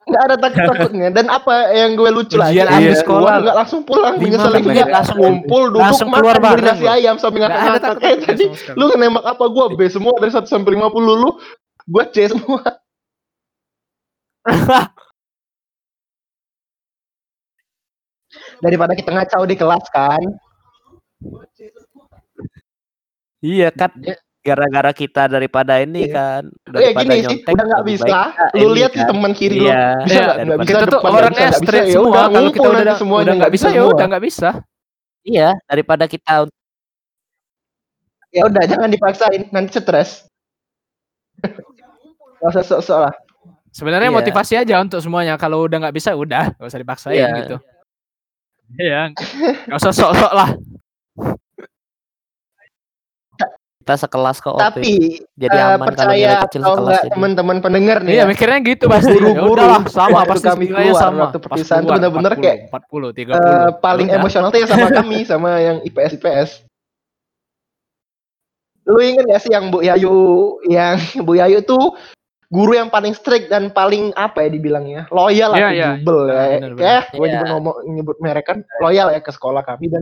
Nggak 0.06 0.22
ada 0.26 0.36
takut-takutnya. 0.38 1.08
Dan 1.10 1.26
apa 1.26 1.70
yang 1.72 1.94
gue 1.94 2.10
lucu 2.10 2.36
lagi? 2.36 2.58
Ujian 2.58 2.68
akhir 2.68 2.94
sekolah. 3.00 3.34
Nggak 3.42 3.58
langsung 3.58 3.82
pulang. 3.82 4.18
Lima 4.18 4.38
menit 4.44 4.62
juga. 4.64 4.84
langsung- 4.92 5.18
Ngumpul, 5.18 5.62
duduk, 5.70 5.82
langsung 5.82 6.10
keluar 6.10 6.38
makan, 6.38 6.66
nasi 6.66 6.86
ayam 6.86 7.16
sambil 7.16 7.40
ngakak-ngakak. 7.46 7.80
takut 7.80 8.00
Kayak 8.00 8.18
tadi, 8.26 8.46
lu 8.74 8.86
nembak 8.92 9.24
apa 9.24 9.46
gue 9.48 9.66
B 9.74 9.80
semua 9.88 10.14
dari 10.18 10.30
1 10.30 10.46
sampai 10.46 10.72
50 10.76 10.86
lu. 11.16 11.30
Gue 11.86 12.04
C 12.10 12.26
semua. 12.28 12.62
Daripada 18.60 18.94
kita 18.94 19.10
ngacau 19.12 19.44
di 19.46 19.56
kelas 19.56 19.86
kan. 19.90 20.22
iya 23.40 23.72
kan 23.72 23.88
gara-gara 24.40 24.92
kita 24.92 25.28
daripada 25.28 25.80
ini 25.80 26.08
Iya. 26.08 26.12
kan 26.12 26.44
Oh 26.48 26.76
ya 26.76 26.92
daripada 26.92 27.04
gini 27.04 27.16
sih, 27.16 27.24
nyontek, 27.40 27.54
udah 27.56 27.66
nggak 27.68 27.84
bisa. 27.88 28.06
baik 28.08 28.52
Lu 28.52 28.60
ini 28.66 28.76
lihat 28.76 28.92
kan. 28.94 29.06
teman 29.08 29.32
kiri 29.32 29.56
lu. 29.56 29.66
Iya, 29.68 29.84
Bisa 30.00 30.12
Iya, 30.12 30.20
nggak? 30.20 30.36
Nggak 30.36 30.40
daripada 30.40 30.60
bisa. 30.60 30.70
kita 30.70 30.86
tuh 30.86 31.00
orangnya 31.06 31.48
bisa, 31.48 31.60
bisa. 31.60 31.72
Ya 31.72 31.84
semua. 31.90 32.08
udah, 32.10 32.26
Kalau 32.30 32.50
kita 32.52 32.68
udah 32.70 32.96
semuanya 32.96 33.24
udah 33.24 33.34
nggak 33.40 33.54
bisa 33.54 33.68
ya 33.68 33.74
semua. 33.74 33.92
udah 33.94 34.06
nggak 34.08 34.24
bisa. 34.24 34.50
iya 35.22 35.50
daripada 35.66 36.06
kita 36.06 36.34
Ya 38.30 38.42
udah, 38.46 38.62
jangan 38.64 38.90
dipaksain. 38.90 39.42
Nanti 39.50 39.74
stres. 39.74 40.30
Gak 42.40 42.50
usah 42.52 42.64
sok-sok 42.64 43.00
lah. 43.04 43.14
Sebenarnya 43.70 44.10
Iya. 44.10 44.18
motivasi 44.18 44.54
aja 44.58 44.76
untuk 44.82 45.00
semuanya. 45.00 45.38
Kalau 45.38 45.66
udah 45.66 45.78
nggak 45.78 45.96
bisa 45.96 46.12
udah, 46.14 46.54
nggak 46.58 46.68
usah 46.68 46.82
dipaksain 46.82 47.16
Iya. 47.16 47.38
gitu. 47.40 47.56
Iya, 48.76 49.02
nggak 49.66 49.78
usah 49.78 49.94
sok-sok 49.94 50.34
lah. 50.34 50.50
kita 53.80 54.06
sekelas 54.06 54.38
kok. 54.38 54.54
Tapi 54.54 55.18
jadi 55.34 55.50
eh, 55.50 55.66
aman 55.74 55.90
kalau 55.98 56.14
percaya 56.14 56.30
kecil 56.46 56.62
atau 56.62 56.78
enggak 56.86 57.04
teman-teman 57.10 57.58
pendengar 57.58 57.98
nih 58.06 58.14
Iya, 58.14 58.22
ya. 58.22 58.30
mikirnya 58.30 58.60
gitu 58.62 58.86
pasti. 58.86 59.10
Ya 59.10 59.18
Guru-guru 59.18 59.54
udahlah, 59.58 59.82
sama 59.90 60.14
waktu 60.14 60.30
pasti 60.30 60.46
kami 60.46 60.66
keluar, 60.70 60.94
sama. 61.02 61.20
waktu 61.26 61.38
perpisahan 61.42 61.84
bener-bener 61.90 62.34
40, 62.38 62.44
kayak, 62.46 62.58
40, 62.70 63.10
30. 63.10 63.34
Eh, 63.34 63.70
paling 63.82 64.08
emosional 64.14 64.48
tuh 64.54 64.60
ya 64.62 64.68
sama 64.70 64.88
kami 64.94 65.18
sama 65.32 65.50
yang 65.58 65.78
IPS 65.82 66.12
IPS. 66.22 66.50
Lu 68.86 69.00
inget 69.02 69.26
gak 69.26 69.42
sih 69.42 69.50
yang 69.50 69.66
Bu 69.74 69.82
Yayu 69.82 70.18
yang 70.70 70.94
Bu 71.26 71.34
Yayu 71.34 71.66
tuh 71.66 71.98
guru 72.50 72.74
yang 72.74 72.90
paling 72.90 73.14
strict 73.14 73.48
dan 73.48 73.70
paling 73.70 74.10
apa 74.14 74.42
ya 74.42 74.50
dibilangnya 74.50 75.02
loyal 75.10 75.54
Iya, 75.54 75.70
atau 75.70 75.78
jubel 76.02 76.20
ya. 76.26 76.34
Bener, 76.58 76.72
bener. 76.74 76.82
Ya, 76.82 77.00
gue 77.08 77.22
Iya. 77.22 77.34
juga 77.38 77.46
ngomong 77.54 77.76
nyebut 77.88 78.18
merek 78.20 78.46
kan 78.46 78.58
loyal 78.82 79.08
ya 79.10 79.22
ke 79.22 79.30
sekolah 79.30 79.62
kami 79.62 79.86
dan 79.88 80.02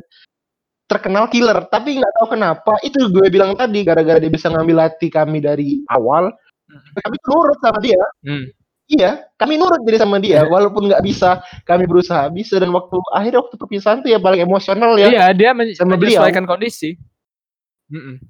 terkenal 0.88 1.28
killer. 1.28 1.68
Tapi 1.68 2.00
nggak 2.00 2.14
tahu 2.16 2.28
kenapa 2.32 2.74
itu 2.82 2.98
gue 3.12 3.28
bilang 3.28 3.52
tadi 3.54 3.84
gara-gara 3.84 4.16
dia 4.18 4.32
bisa 4.32 4.48
ngambil 4.48 4.80
hati 4.80 5.12
kami 5.12 5.44
dari 5.44 5.84
awal, 5.92 6.32
kami 7.04 7.16
tuh 7.20 7.30
nurut 7.30 7.60
sama 7.60 7.80
dia. 7.84 8.00
Hmm. 8.24 8.48
Iya, 8.88 9.28
kami 9.36 9.60
nurut 9.60 9.84
jadi 9.84 10.00
sama 10.00 10.16
dia, 10.16 10.48
walaupun 10.48 10.88
nggak 10.88 11.04
bisa, 11.04 11.44
kami 11.68 11.84
berusaha 11.84 12.32
bisa 12.32 12.56
dan 12.56 12.72
waktu 12.72 12.96
akhir 13.12 13.36
waktu 13.36 13.60
perpisahan 13.60 14.00
tuh 14.00 14.08
ya 14.08 14.16
paling 14.16 14.40
emosional 14.40 14.96
ya. 14.96 15.12
Iya, 15.12 15.26
dia 15.36 15.52
men- 15.52 15.76
Sama 15.76 16.00
beliau. 16.00 16.24
menyesuaikan 16.24 16.48
kondisi. 16.48 16.96
Mm-mm. 17.92 18.24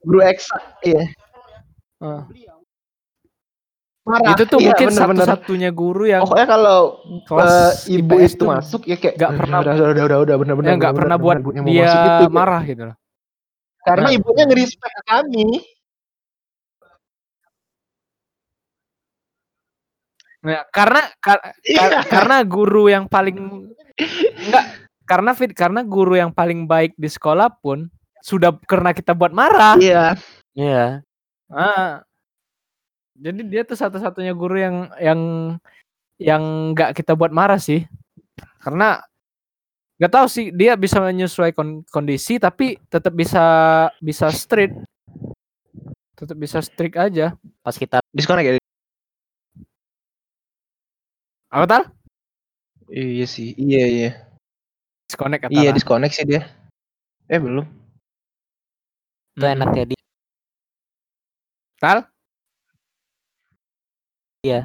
Guru 0.00 0.20
eksak 0.22 0.62
iya 0.82 1.04
Ah. 1.98 2.22
marah 4.06 4.32
Itu 4.32 4.44
tuh 4.46 4.58
Iya, 4.62 4.70
mungkin 4.72 4.88
satu-satunya 4.88 5.70
guru 5.70 6.06
yang 6.06 6.22
pokoknya 6.22 6.46
kalau 6.46 6.78
eh, 7.36 7.72
ibu 7.90 8.14
IPS 8.16 8.32
itu 8.32 8.44
masuk 8.46 8.82
ya 8.86 8.96
kayak 8.96 9.14
nggak 9.18 9.32
pernah- 9.34 9.58
udah 9.60 9.72
udah 9.74 9.86
udah 9.90 10.04
udah 10.06 10.18
udah 10.22 10.36
bener 10.38 10.54
bener 10.56 10.68
yang 10.70 10.78
nggak 10.78 10.94
pernah 10.96 11.16
buat 11.18 11.36
dia 11.66 11.90
marah 12.30 12.62
gitu 12.62 12.82
loh. 12.88 12.96
karena 13.80 14.06
Nah. 14.06 14.16
ibunya 14.16 14.44
ngerespek 14.46 14.90
ke 14.90 15.02
kami 15.04 15.44
Nah, 20.38 20.62
karena 20.70 21.02
kar- 21.18 21.42
kar- 21.50 21.92
Iya. 21.98 22.00
karena 22.06 22.36
guru 22.46 22.86
yang 22.86 23.10
paling 23.10 23.66
enggak 24.38 24.64
karena 25.02 25.30
fit 25.34 25.50
karena 25.50 25.82
guru 25.82 26.14
yang 26.14 26.30
paling 26.30 26.62
baik 26.64 26.94
di 26.94 27.10
sekolah 27.10 27.50
pun 27.58 27.90
sudah 28.22 28.54
karena 28.66 28.90
kita 28.94 29.12
buat 29.14 29.30
marah. 29.34 29.78
iya 29.78 30.14
Iya. 30.58 31.06
Ah. 31.48 32.02
Jadi 33.18 33.46
dia 33.46 33.62
tuh 33.62 33.78
satu-satunya 33.78 34.34
guru 34.34 34.58
yang 34.58 34.76
yang 34.98 35.20
yang 36.18 36.42
nggak 36.74 36.98
kita 36.98 37.14
buat 37.14 37.30
marah 37.30 37.62
sih. 37.62 37.86
Karena 38.58 38.98
nggak 39.98 40.12
tahu 40.14 40.26
sih 40.30 40.50
dia 40.54 40.74
bisa 40.78 40.98
menyesuaikan 41.02 41.82
kondisi 41.90 42.38
tapi 42.42 42.78
tetap 42.90 43.14
bisa 43.14 43.44
bisa 44.02 44.30
strict. 44.34 44.74
Tetap 46.18 46.34
bisa 46.34 46.58
strict 46.58 46.98
aja. 46.98 47.38
Pas 47.62 47.74
kita 47.78 48.02
disconnect 48.10 48.58
ya 48.58 48.62
Apa 51.48 51.64
tal? 51.64 51.82
iya 52.88 53.28
sih 53.28 53.52
iya 53.60 53.84
iya 53.84 54.10
Disconnect 55.08 55.48
kata 55.48 55.52
iya 55.52 55.70
disconnect 55.76 56.16
sih 56.16 56.24
dia 56.24 56.48
eh 57.28 57.36
belum 57.36 57.68
itu 59.38 59.46
enaknya 59.46 59.84
dia. 59.94 60.00
Tal? 61.78 61.98
Iya. 64.42 64.60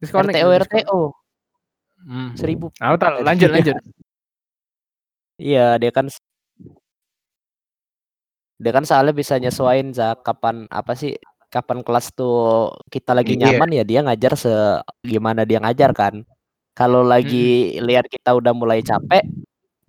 Disconnect. 0.00 0.40
RTO. 0.40 0.48
RTO 0.64 1.00
Hmm. 2.00 2.32
seribu. 2.32 2.72
Apa 2.80 2.96
tal? 2.96 3.14
Lanjut 3.20 3.52
lanjut. 3.52 3.76
Iya 5.40 5.80
dia 5.80 5.88
kan 5.88 6.04
dia 8.60 8.72
kan 8.76 8.84
soalnya 8.84 9.16
bisa 9.16 9.40
nyesuain 9.40 9.88
za 9.96 10.12
kapan 10.20 10.68
apa 10.68 10.92
sih 10.92 11.16
kapan 11.48 11.80
kelas 11.80 12.12
tuh 12.12 12.68
kita 12.92 13.16
lagi 13.16 13.40
Iya. 13.40 13.56
nyaman 13.56 13.72
ya 13.72 13.84
dia 13.88 14.00
ngajar 14.04 14.36
se 14.36 14.52
gimana 15.00 15.48
dia 15.48 15.56
ngajar 15.64 15.96
kan. 15.96 16.20
Kalau 16.76 17.00
lagi 17.00 17.72
lihat 17.80 18.04
kita 18.12 18.36
udah 18.36 18.52
mulai 18.52 18.84
capek 18.84 19.24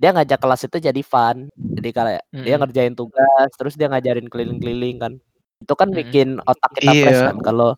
dia 0.01 0.09
ngajak 0.09 0.39
kelas 0.41 0.61
itu 0.65 0.77
jadi 0.81 1.01
fun. 1.05 1.45
Jadi 1.53 1.89
kayak 1.93 2.25
dia 2.33 2.41
Mm-mm. 2.57 2.61
ngerjain 2.65 2.97
tugas 2.97 3.49
terus 3.53 3.77
dia 3.77 3.85
ngajarin 3.85 4.25
keliling-keliling 4.25 4.97
kan. 4.97 5.13
Itu 5.61 5.77
kan 5.77 5.93
Mm-mm. 5.93 6.01
bikin 6.01 6.27
otak 6.41 6.73
kita 6.81 6.89
Iya. 6.89 7.03
fresh 7.05 7.21
kan. 7.29 7.37
Kalau 7.45 7.69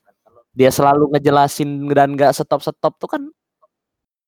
dia 0.56 0.72
selalu 0.72 1.12
ngejelasin 1.18 1.92
dan 1.92 2.16
nggak 2.16 2.32
stop-stop 2.32 2.96
tuh 2.96 3.10
kan 3.12 3.24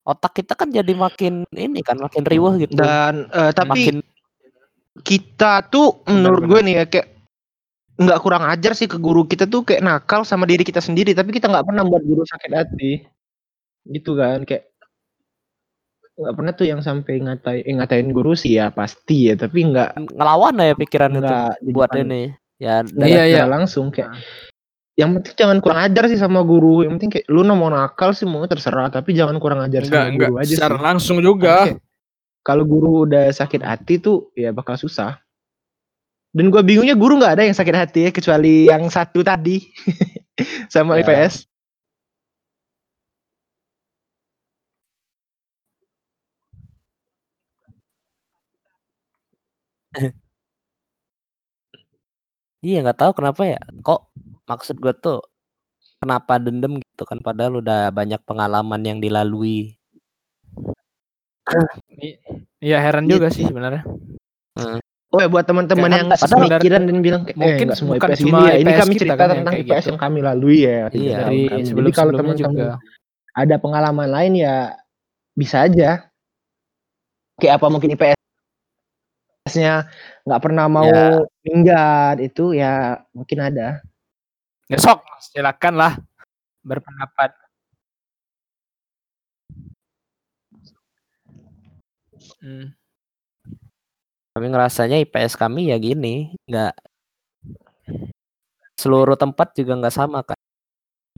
otak 0.06 0.38
kita 0.38 0.52
kan 0.54 0.68
jadi 0.70 0.92
makin 0.94 1.48
ini 1.50 1.82
kan 1.82 1.98
makin 1.98 2.22
riuh 2.22 2.54
gitu. 2.62 2.78
dan 2.78 3.26
eh, 3.34 3.50
tapi 3.50 3.70
makin 3.74 3.96
kita 5.02 5.66
tuh 5.66 6.02
menurut 6.06 6.46
gue 6.46 6.60
nih 6.62 6.74
ya 6.78 6.84
kayak 6.86 7.08
nggak 7.96 8.20
kurang 8.22 8.44
ajar 8.46 8.76
sih 8.76 8.86
ke 8.86 9.00
guru 9.00 9.24
kita 9.24 9.48
tuh 9.48 9.64
kayak 9.64 9.82
nakal 9.82 10.22
sama 10.22 10.44
diri 10.44 10.62
kita 10.62 10.78
sendiri 10.84 11.16
tapi 11.16 11.32
kita 11.32 11.48
nggak 11.48 11.64
pernah 11.64 11.82
buat 11.86 12.04
guru 12.04 12.22
sakit 12.28 12.50
hati 12.52 12.92
gitu 13.88 14.14
kan 14.18 14.44
kayak 14.44 14.68
nggak 16.16 16.34
pernah 16.34 16.52
tuh 16.52 16.64
yang 16.64 16.80
sampai 16.80 17.20
ngatain 17.20 17.60
eh, 17.62 17.74
ngatain 17.76 18.08
guru 18.08 18.32
sih 18.32 18.56
ya 18.56 18.72
pasti 18.72 19.28
ya 19.28 19.36
tapi 19.36 19.68
nggak 19.68 20.16
ngelawan 20.16 20.56
ya 20.56 20.72
pikiran 20.72 21.12
itu 21.12 21.20
nggak 21.20 21.52
di 21.60 21.70
buat 21.70 21.90
depan- 21.92 22.04
ini 22.08 22.22
ya 22.56 22.80
nggak 22.82 23.04
Iya, 23.06 23.22
iya. 23.28 23.44
langsung 23.44 23.92
kayak 23.92 24.16
yang 24.96 25.12
penting 25.12 25.36
jangan 25.36 25.60
kurang 25.60 25.80
ajar 25.84 26.08
sih 26.08 26.16
sama 26.16 26.40
guru 26.40 26.88
yang 26.88 26.96
penting 26.96 27.12
kayak 27.12 27.28
lu 27.28 27.44
mau 27.44 27.68
nakal 27.68 28.16
sih 28.16 28.24
mau 28.24 28.40
terserah 28.48 28.88
tapi 28.88 29.12
jangan 29.12 29.36
kurang 29.36 29.60
ajar 29.60 29.84
Enggak 29.84 29.92
sama 30.00 30.08
enggak 30.08 30.30
guru 30.32 30.40
aja 30.40 30.52
secara 30.56 30.74
sih 30.74 30.84
langsung 30.88 31.18
juga. 31.20 31.56
Kalau 32.40 32.64
guru 32.64 33.04
udah 33.04 33.28
sakit 33.28 33.60
hati 33.60 33.98
tuh 33.98 34.32
ya 34.32 34.56
bakal 34.56 34.78
susah 34.78 35.20
dan 36.32 36.48
gua 36.48 36.64
bingungnya 36.64 36.96
guru 36.96 37.20
nggak 37.20 37.34
ada 37.36 37.44
yang 37.44 37.52
sakit 37.52 37.76
hati 37.76 38.00
ya 38.06 38.10
kecuali 38.10 38.64
yang 38.64 38.88
satu 38.88 39.20
tadi 39.20 39.60
sama 40.72 40.96
Ya. 40.96 41.04
IPS 41.04 41.44
iya 52.60 52.82
nggak 52.82 52.98
tahu 52.98 53.12
kenapa 53.14 53.42
ya 53.46 53.60
kok 53.80 54.10
maksud 54.44 54.76
gue 54.78 54.94
tuh 54.96 55.18
kenapa 55.98 56.38
dendam 56.38 56.76
gitu 56.76 57.04
kan 57.04 57.18
padahal 57.18 57.60
udah 57.60 57.90
banyak 57.90 58.20
pengalaman 58.24 58.82
yang 58.82 58.98
dilalui 58.98 59.76
Iya 62.58 62.82
heran 62.82 63.06
Iya 63.06 63.12
juga 63.14 63.28
sih. 63.30 63.46
sih 63.46 63.54
sebenarnya. 63.54 63.86
Oh 65.14 65.22
ya 65.22 65.30
buat 65.30 65.46
teman-teman 65.46 65.86
yang 65.86 66.10
nggak 66.10 66.18
padahal- 66.18 66.50
sepikiran 66.50 66.82
dan 66.82 66.98
bilang 66.98 67.22
kayak, 67.22 67.38
mungkin 67.38 67.54
eh, 67.54 67.66
nggak 67.70 67.78
semua 67.78 67.94
bukan 67.94 68.10
IPS 68.10 68.18
cuma 68.18 68.26
gini 68.26 68.42
ya. 68.42 68.54
Ini 68.58 68.66
IPS 68.66 68.80
kami 68.82 68.92
kita 68.92 68.98
cerita 68.98 69.14
kan 69.14 69.22
yang 69.22 69.38
tentang 69.38 69.54
kayak 69.54 69.62
IPS 69.62 69.78
gitu. 69.78 69.86
yang 69.86 70.00
kami 70.02 70.18
lalui 70.18 70.58
ya. 70.58 70.74
Iya, 70.74 70.82
Dari 70.82 71.14
kami. 71.14 71.38
Jadi 71.46 71.62
sebelum 71.70 71.90
kalau 71.94 72.12
teman-teman 72.18 72.50
juga. 72.58 72.76
ada 73.30 73.56
pengalaman 73.62 74.08
lain 74.10 74.32
ya 74.34 74.54
bisa 75.38 75.56
aja. 75.62 75.90
Kayak 77.38 77.54
apa 77.62 77.66
mungkin 77.70 77.90
IPS-nya 79.46 79.86
nggak 80.26 80.42
pernah 80.42 80.66
mau 80.66 80.90
Ya. 80.90 81.22
minggat 81.46 82.18
itu 82.18 82.50
ya 82.58 82.98
mungkin 83.14 83.38
ada. 83.46 83.78
Ya 84.66 84.78
sok 84.82 85.06
silakan 85.22 85.78
lah 85.78 85.92
berpendapat. 86.66 87.30
Hmm. 92.42 92.74
kami 94.34 94.46
ngerasanya 94.52 95.00
IPS 95.00 95.38
kami 95.38 95.72
ya 95.72 95.76
gini 95.80 96.34
nggak 96.44 96.74
seluruh 98.76 99.16
tempat 99.16 99.56
juga 99.56 99.72
nggak 99.80 99.94
sama 99.94 100.20
kan 100.20 100.36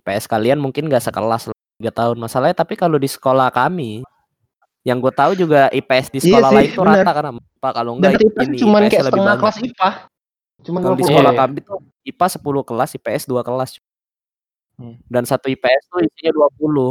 IPS 0.05 0.31
kalian 0.31 0.59
mungkin 0.63 0.87
nggak 0.87 1.03
sekelas 1.03 1.51
tiga 1.81 1.91
tahun 1.95 2.19
masalahnya 2.23 2.55
tapi 2.55 2.79
kalau 2.79 2.95
di 3.01 3.11
sekolah 3.11 3.51
kami 3.51 4.07
yang 4.89 4.99
gue 4.99 5.13
tahu 5.13 5.33
juga 5.35 5.69
IPS 5.69 6.07
di 6.09 6.19
Iya 6.19 6.25
sekolah 6.33 6.49
sih, 6.49 6.57
lain 6.57 6.71
benar. 6.73 6.97
rata 6.99 7.13
kan 7.13 7.25
Pak 7.59 7.73
kalau 7.75 7.93
Dan 7.93 8.01
enggak 8.09 8.13
IPS 8.23 8.47
ini 8.47 8.57
cuman 8.59 8.81
IPS 8.81 8.89
kayak 8.89 9.05
lebih 9.05 9.13
setengah 9.13 9.29
banyak. 9.29 9.43
kelas 9.45 9.57
IPA. 9.63 9.91
Cuman 10.59 10.81
Kalau 10.81 10.91
di 10.91 10.99
20 10.99 11.09
sekolah 11.09 11.31
Iya. 11.31 11.39
kami 11.39 11.59
tuh 11.61 11.79
IPA 12.03 12.27
10 12.33 12.63
kelas, 12.65 12.91
IPS 12.95 13.23
2 13.27 13.43
kelas. 13.43 13.71
Hmm. 14.75 14.95
Dan 15.05 15.23
satu 15.23 15.47
IPS 15.47 15.83
tuh 15.87 16.01
isinya 16.01 16.33
20. 16.33 16.89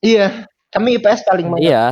Iya, 0.00 0.26
kami 0.70 0.88
IPS 0.94 1.20
paling 1.24 1.46
banyak. 1.48 1.64
Iya, 1.64 1.84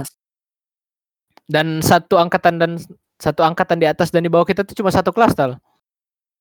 Dan 1.44 1.81
satu 1.81 2.16
angkatan 2.16 2.57
dan 2.57 2.72
satu 3.16 3.42
angkatan 3.42 3.77
di 3.77 3.85
atas 3.85 4.09
dan 4.09 4.20
di 4.20 4.31
bawah 4.31 4.42
kita 4.42 4.62
tuh 4.62 4.72
cuma 4.75 4.88
satu 4.88 5.11
kelas 5.11 5.33
tal. 5.33 5.59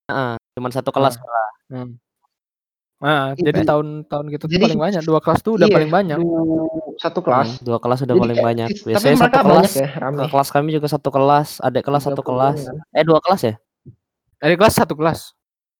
heeh, 0.04 0.36
cuman 0.54 0.72
satu 0.72 0.90
kelas. 0.90 1.16
Hmm. 1.68 1.96
Nah, 3.02 3.34
Iya. 3.34 3.50
jadi 3.50 3.62
tahun-tahun 3.66 4.24
tuh 4.38 4.46
Jadi- 4.46 4.62
paling 4.62 4.78
banyak. 4.80 5.02
Dua 5.02 5.20
kelas 5.20 5.40
tuh 5.42 5.58
udah 5.58 5.66
Iya, 5.66 5.74
paling 5.74 5.90
banyak. 5.90 6.18
satu 6.96 7.20
kelas. 7.20 7.48
Hmm, 7.58 7.66
dua 7.66 7.78
kelas 7.82 8.00
udah 8.00 8.14
Jadi 8.14 8.22
paling 8.22 8.40
banyak. 8.40 8.68
tapi 8.70 8.88
Biasanya 8.88 9.18
satu 9.18 9.38
kelas. 9.42 9.50
banyak 9.74 9.74
ya, 9.74 9.90
rame. 9.98 10.22
kelas 10.30 10.48
kami 10.52 10.70
juga 10.72 10.88
satu 10.88 11.10
kelas, 11.10 11.50
adik 11.60 11.82
kelas 11.82 12.02
satu 12.06 12.22
30 12.22 12.28
kelas. 12.30 12.58
kan. 12.62 12.76
Eh 12.94 13.04
dua 13.04 13.20
kelas 13.20 13.42
ya? 13.42 13.54
Dari 14.38 14.56
kelas 14.56 14.74
satu 14.76 14.94
kelas. 14.94 15.20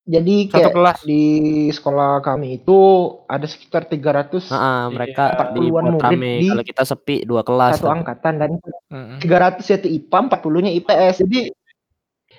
Jadi 0.02 0.50
Satu 0.50 0.54
kayak 0.58 0.74
kelas. 0.74 0.98
di 1.06 1.24
sekolah 1.70 2.26
kami 2.26 2.58
itu 2.58 2.78
ada 3.30 3.46
sekitar 3.46 3.86
300 3.86 4.50
Heeh, 4.50 4.82
mereka 4.90 5.24
Iya. 5.30 5.54
dibuat 5.54 5.62
40-an 5.62 5.86
murid 5.94 6.02
rame. 6.02 6.32
di 6.36 6.48
Kalau 6.50 6.66
kita 6.66 6.84
sepi 6.84 7.16
dua 7.22 7.42
kelas. 7.46 7.78
satu 7.78 7.86
angkatan 7.88 8.34
dan 8.36 8.52
Mm-mm. 8.90 9.22
300 9.22 9.78
itu 9.78 9.88
IPA, 9.92 10.18
40-nya 10.26 10.74
IPS. 10.74 11.22
Jadi 11.22 11.40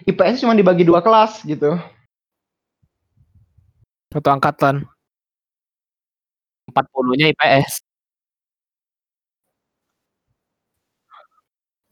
IPS 0.04 0.42
cuma 0.42 0.58
dibagi 0.58 0.82
dua 0.82 0.98
kelas 0.98 1.46
gitu. 1.46 1.78
Satu 4.12 4.28
angkatan. 4.28 4.84
40-nya 6.68 7.32
IPS. 7.32 7.80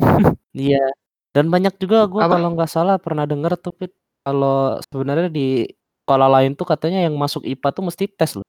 Iya. 0.51 0.83
Dan 1.31 1.47
banyak 1.47 1.79
juga 1.79 2.11
gua 2.11 2.27
Apa? 2.27 2.35
kalau 2.37 2.49
nggak 2.59 2.71
salah 2.71 2.97
pernah 2.99 3.23
denger 3.23 3.55
tuh 3.55 3.71
Pit, 3.71 3.93
kalau 4.27 4.83
sebenarnya 4.91 5.31
di 5.31 5.63
sekolah 6.03 6.27
lain 6.27 6.59
tuh 6.59 6.67
katanya 6.67 7.07
yang 7.07 7.15
masuk 7.15 7.47
IPA 7.47 7.69
tuh 7.71 7.85
mesti 7.87 8.05
tes 8.11 8.35
loh. 8.35 8.47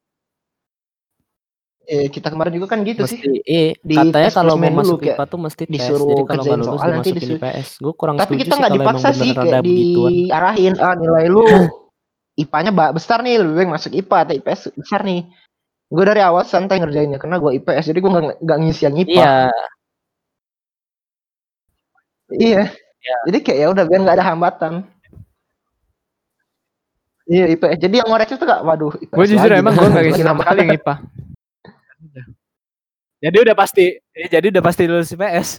Eh, 1.85 2.07
kita 2.09 2.31
kemarin 2.33 2.55
juga 2.57 2.73
kan 2.73 2.81
gitu 2.87 3.03
Mesti 3.05 3.15
sih. 3.21 3.37
eh 3.45 3.77
Di 3.83 3.95
katanya 3.99 4.29
tes 4.31 4.33
kalau 4.33 4.55
mau 4.57 4.71
dulu, 4.73 4.79
masuk 4.81 4.99
IPA 5.05 5.23
tuh 5.29 5.39
mesti 5.45 5.63
tes. 5.69 5.73
disuruh 5.77 6.09
Jadi 6.09 6.23
kalau 6.25 6.43
nggak 6.43 6.57
lulus 6.57 6.67
soal, 6.73 6.89
nanti 6.89 6.89
dimasukin 6.89 7.21
disuruh- 7.21 7.41
IPS. 7.45 7.67
Gue 7.77 7.93
kurang 7.93 8.15
Tapi 8.17 8.25
setuju 8.25 8.41
kita 8.41 8.49
sih 8.49 8.59
nggak 8.59 8.71
kalau 8.71 8.81
emang 8.81 8.95
dipaksa 8.97 9.09
sih 9.13 9.31
kayak 9.37 9.61
diarahin 9.61 10.73
ah 10.81 10.93
nilai 10.97 11.25
lu 11.29 11.45
IPA-nya 12.41 12.71
besar 12.91 13.21
nih 13.21 13.37
lebih 13.41 13.53
baik 13.61 13.71
masuk 13.77 13.91
IPA 13.93 14.17
atau 14.25 14.33
IPS 14.37 14.61
besar 14.77 15.01
nih. 15.05 15.27
Gue 15.91 16.03
dari 16.07 16.23
awal 16.23 16.47
santai 16.47 16.79
ngerjainnya 16.79 17.19
karena 17.19 17.37
gue 17.37 17.51
IPS 17.59 17.91
jadi 17.91 17.99
gue 17.99 18.11
nggak 18.11 18.37
nggak 18.41 18.57
ngisi 18.63 18.81
yang 18.87 18.95
IPA. 18.97 19.21
Iya, 19.21 19.31
Iya. 22.31 22.63
Jadi 23.27 23.37
kayak 23.43 23.59
ya 23.59 23.67
udah 23.73 23.83
biar 23.83 23.99
nggak 24.07 24.17
ada 24.17 24.27
hambatan. 24.31 24.73
Iya 27.31 27.45
IPS. 27.55 27.77
Jadi 27.79 27.95
yang 28.01 28.07
ngoreksi 28.11 28.35
tuh 28.35 28.47
gak, 28.49 28.61
waduh. 28.65 28.91
Gue 28.91 29.25
jujur 29.29 29.51
emang 29.55 29.71
gue 29.77 29.87
gak 29.87 30.03
gengsi 30.03 30.19
Lagi 30.19 30.23
sama 30.27 30.41
nambah. 30.41 30.43
sekali 30.47 30.59
yang 30.59 30.73
IPA. 30.75 30.93
Jadi 33.21 33.37
udah 33.37 33.55
pasti, 33.55 33.85
ya, 34.17 34.27
jadi 34.33 34.45
udah 34.49 34.63
pasti 34.65 34.83
lulus 34.89 35.13
IPS. 35.13 35.49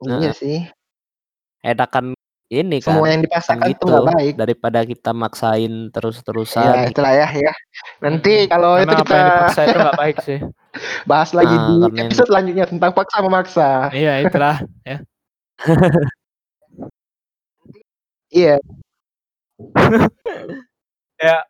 Iya 0.00 0.32
sih. 0.32 0.64
Enakan 1.60 2.16
ini 2.48 2.82
kan. 2.82 2.98
Semua 2.98 3.06
yang 3.06 3.22
kan 3.22 3.26
dipaksakan 3.30 3.62
tuh 3.62 3.68
gitu 3.70 3.84
nggak 3.86 4.06
baik. 4.10 4.32
daripada 4.34 4.80
kita 4.82 5.10
maksain 5.12 5.70
Ya 5.70 5.90
terus-terusan. 5.92 6.90
itulah 6.90 7.12
ya 7.14 7.28
ya. 7.30 7.52
Nanti 8.00 8.34
kalau 8.46 8.74
itu 8.74 8.88
Karena 8.88 8.96
apa 8.96 9.04
kita 9.04 9.14
yang 9.14 9.28
dipaksa 9.30 9.60
itu 9.62 9.78
gak 9.78 9.98
baik 9.98 10.16
sih. 10.20 10.38
bahas 11.10 11.30
lagi 11.30 11.54
Ah, 11.54 11.62
di 11.62 11.74
karena 11.84 12.00
episode 12.06 12.26
selanjutnya 12.26 12.66
tentang 12.66 12.90
paksa 12.90 13.16
memaksa. 13.20 13.68
Iya 13.90 14.12
itulah. 14.24 14.56
Iya. 18.30 18.56
Ya. 21.20 21.44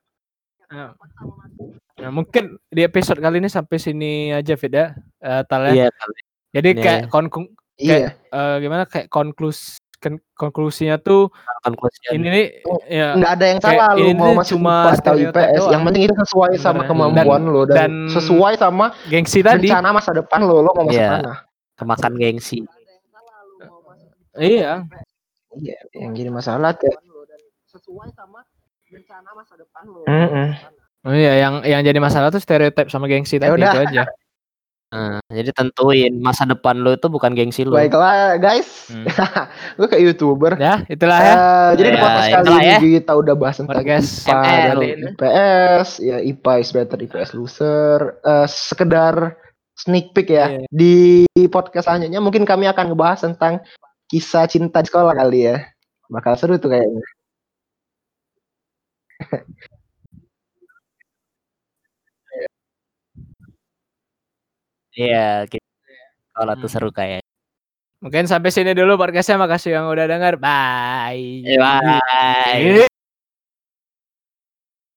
Nah, 1.94 2.10
mungkin 2.10 2.58
di 2.66 2.82
episode 2.82 3.22
kali 3.22 3.38
ini 3.38 3.46
sampai 3.46 3.78
sini 3.78 4.34
aja 4.34 4.58
Fit 4.58 4.74
ya. 4.74 4.98
Eh, 5.20 5.42
Tal 5.46 5.70
ya. 5.70 5.86
Iya. 5.86 5.88
Jadi 6.50 6.68
kayak 6.74 7.02
konklu- 7.06 7.54
Iya. 7.78 8.18
eh, 8.18 8.54
gimana 8.58 8.82
kayak 8.82 9.06
konklus 9.06 9.78
kon- 10.00 10.24
konklusinya 10.32 10.96
tuh 10.96 11.28
konklusinya. 11.60 12.10
ini 12.10 12.26
nih 12.26 12.46
ya 12.88 13.06
Nggak 13.14 13.30
ada 13.30 13.44
yang 13.46 13.60
salah 13.60 13.88
lu 13.92 14.08
mau 14.12 14.26
tuh 14.26 14.34
masuk 14.34 14.56
cuma 14.56 14.74
atau 14.90 15.14
IPS. 15.14 15.62
Yang 15.68 15.82
penting 15.84 16.02
itu 16.02 16.14
sesuai 16.18 16.50
sama 16.56 16.82
Sebenarnya. 16.82 16.88
kemampuan 16.88 17.42
lo 17.46 17.62
dan, 17.64 17.76
dan- 17.76 18.08
sesuai 18.10 18.52
sama 18.56 18.84
gengsi 19.06 19.40
tadi. 19.40 19.68
rencana 19.68 19.88
masa 19.92 20.10
depan 20.10 20.40
lo. 20.40 20.58
Lo 20.58 20.72
mau 20.72 20.82
masuk 20.82 20.96
Iya. 20.96 21.10
mana? 21.14 21.34
kemakan 21.76 22.12
gengsi. 22.14 22.58
Iya. 24.34 24.72
Iya. 25.52 25.76
Yang 25.92 26.12
jadi 26.16 26.30
masalah 26.30 26.70
kayak 26.72 26.98
sesuai 27.66 28.08
sama 28.10 28.40
rencana 28.86 29.30
masa 29.32 29.54
depan 29.54 29.82
lo. 29.84 30.02
Oh 31.00 31.16
iya, 31.16 31.32
yang 31.38 31.64
yang 31.64 31.80
jadi 31.80 31.96
masalah 31.96 32.28
tuh 32.28 32.38
stereotip 32.38 32.88
sama 32.88 33.08
gengsi 33.08 33.36
Ya 33.36 33.48
tadi 33.48 33.56
udah. 33.56 33.72
itu 33.72 33.80
aja. 33.88 34.02
Nah, 34.90 35.22
jadi 35.30 35.54
tentuin 35.54 36.10
masa 36.18 36.42
depan 36.42 36.74
lo 36.82 36.90
itu 36.90 37.06
bukan 37.06 37.30
gengsi 37.30 37.62
lo. 37.62 37.78
Baiklah 37.78 38.34
guys. 38.42 38.90
Hmm. 38.90 39.06
Gue 39.78 39.86
kayak 39.86 40.02
youtuber. 40.02 40.58
Ya, 40.58 40.82
itulah 40.90 41.18
ya. 41.22 41.34
Eh, 41.34 41.70
jadi 41.78 41.88
di 41.88 41.94
Ya, 41.94 42.02
podcast 42.02 42.26
kali 42.26 42.42
itulah 42.42 42.58
ini 42.60 42.66
ya. 42.66 42.78
kita 42.98 43.12
udah 43.14 43.34
bahas 43.38 43.56
tentang 43.62 43.76
Podcast 43.78 44.10
IPA 44.26 44.34
ML 44.34 44.50
dan 44.50 44.82
ini. 44.82 45.06
IPS, 45.14 45.88
ya 46.02 46.16
IPA 46.18 46.52
is 46.58 46.70
better, 46.74 46.98
IPS 46.98 47.30
loser. 47.38 47.98
Eh, 48.18 48.46
sekedar 48.50 49.14
sneak 49.78 50.10
peek 50.10 50.28
ya. 50.34 50.46
Iya. 50.58 50.66
Di 50.66 50.96
podcast 51.46 51.86
selanjutnya 51.86 52.18
mungkin 52.18 52.42
kami 52.42 52.66
akan 52.66 52.90
ngebahas 52.90 53.30
tentang 53.30 53.62
kisah 54.10 54.50
cinta 54.50 54.82
di 54.82 54.90
sekolah 54.90 55.14
kali 55.14 55.54
ya. 55.54 55.70
Bakal 56.10 56.34
seru 56.34 56.58
tuh 56.58 56.74
kayaknya. 56.74 57.06
Iya, 65.00 65.18
gitu. 65.52 65.66
Kalau 66.36 66.52
tuh 66.60 66.68
Hmm. 66.68 66.74
seru 66.74 66.90
kayak. 66.92 67.22
Mungkin 68.04 68.24
sampai 68.32 68.50
sini 68.54 68.72
dulu 68.76 68.92
podcastnya. 69.00 69.36
Makasih 69.40 69.70
yang 69.76 69.86
udah 69.92 70.06
denger. 70.08 70.34
Bye. 70.40 71.44
Bye. 71.46 72.00
Iya. 72.60 72.89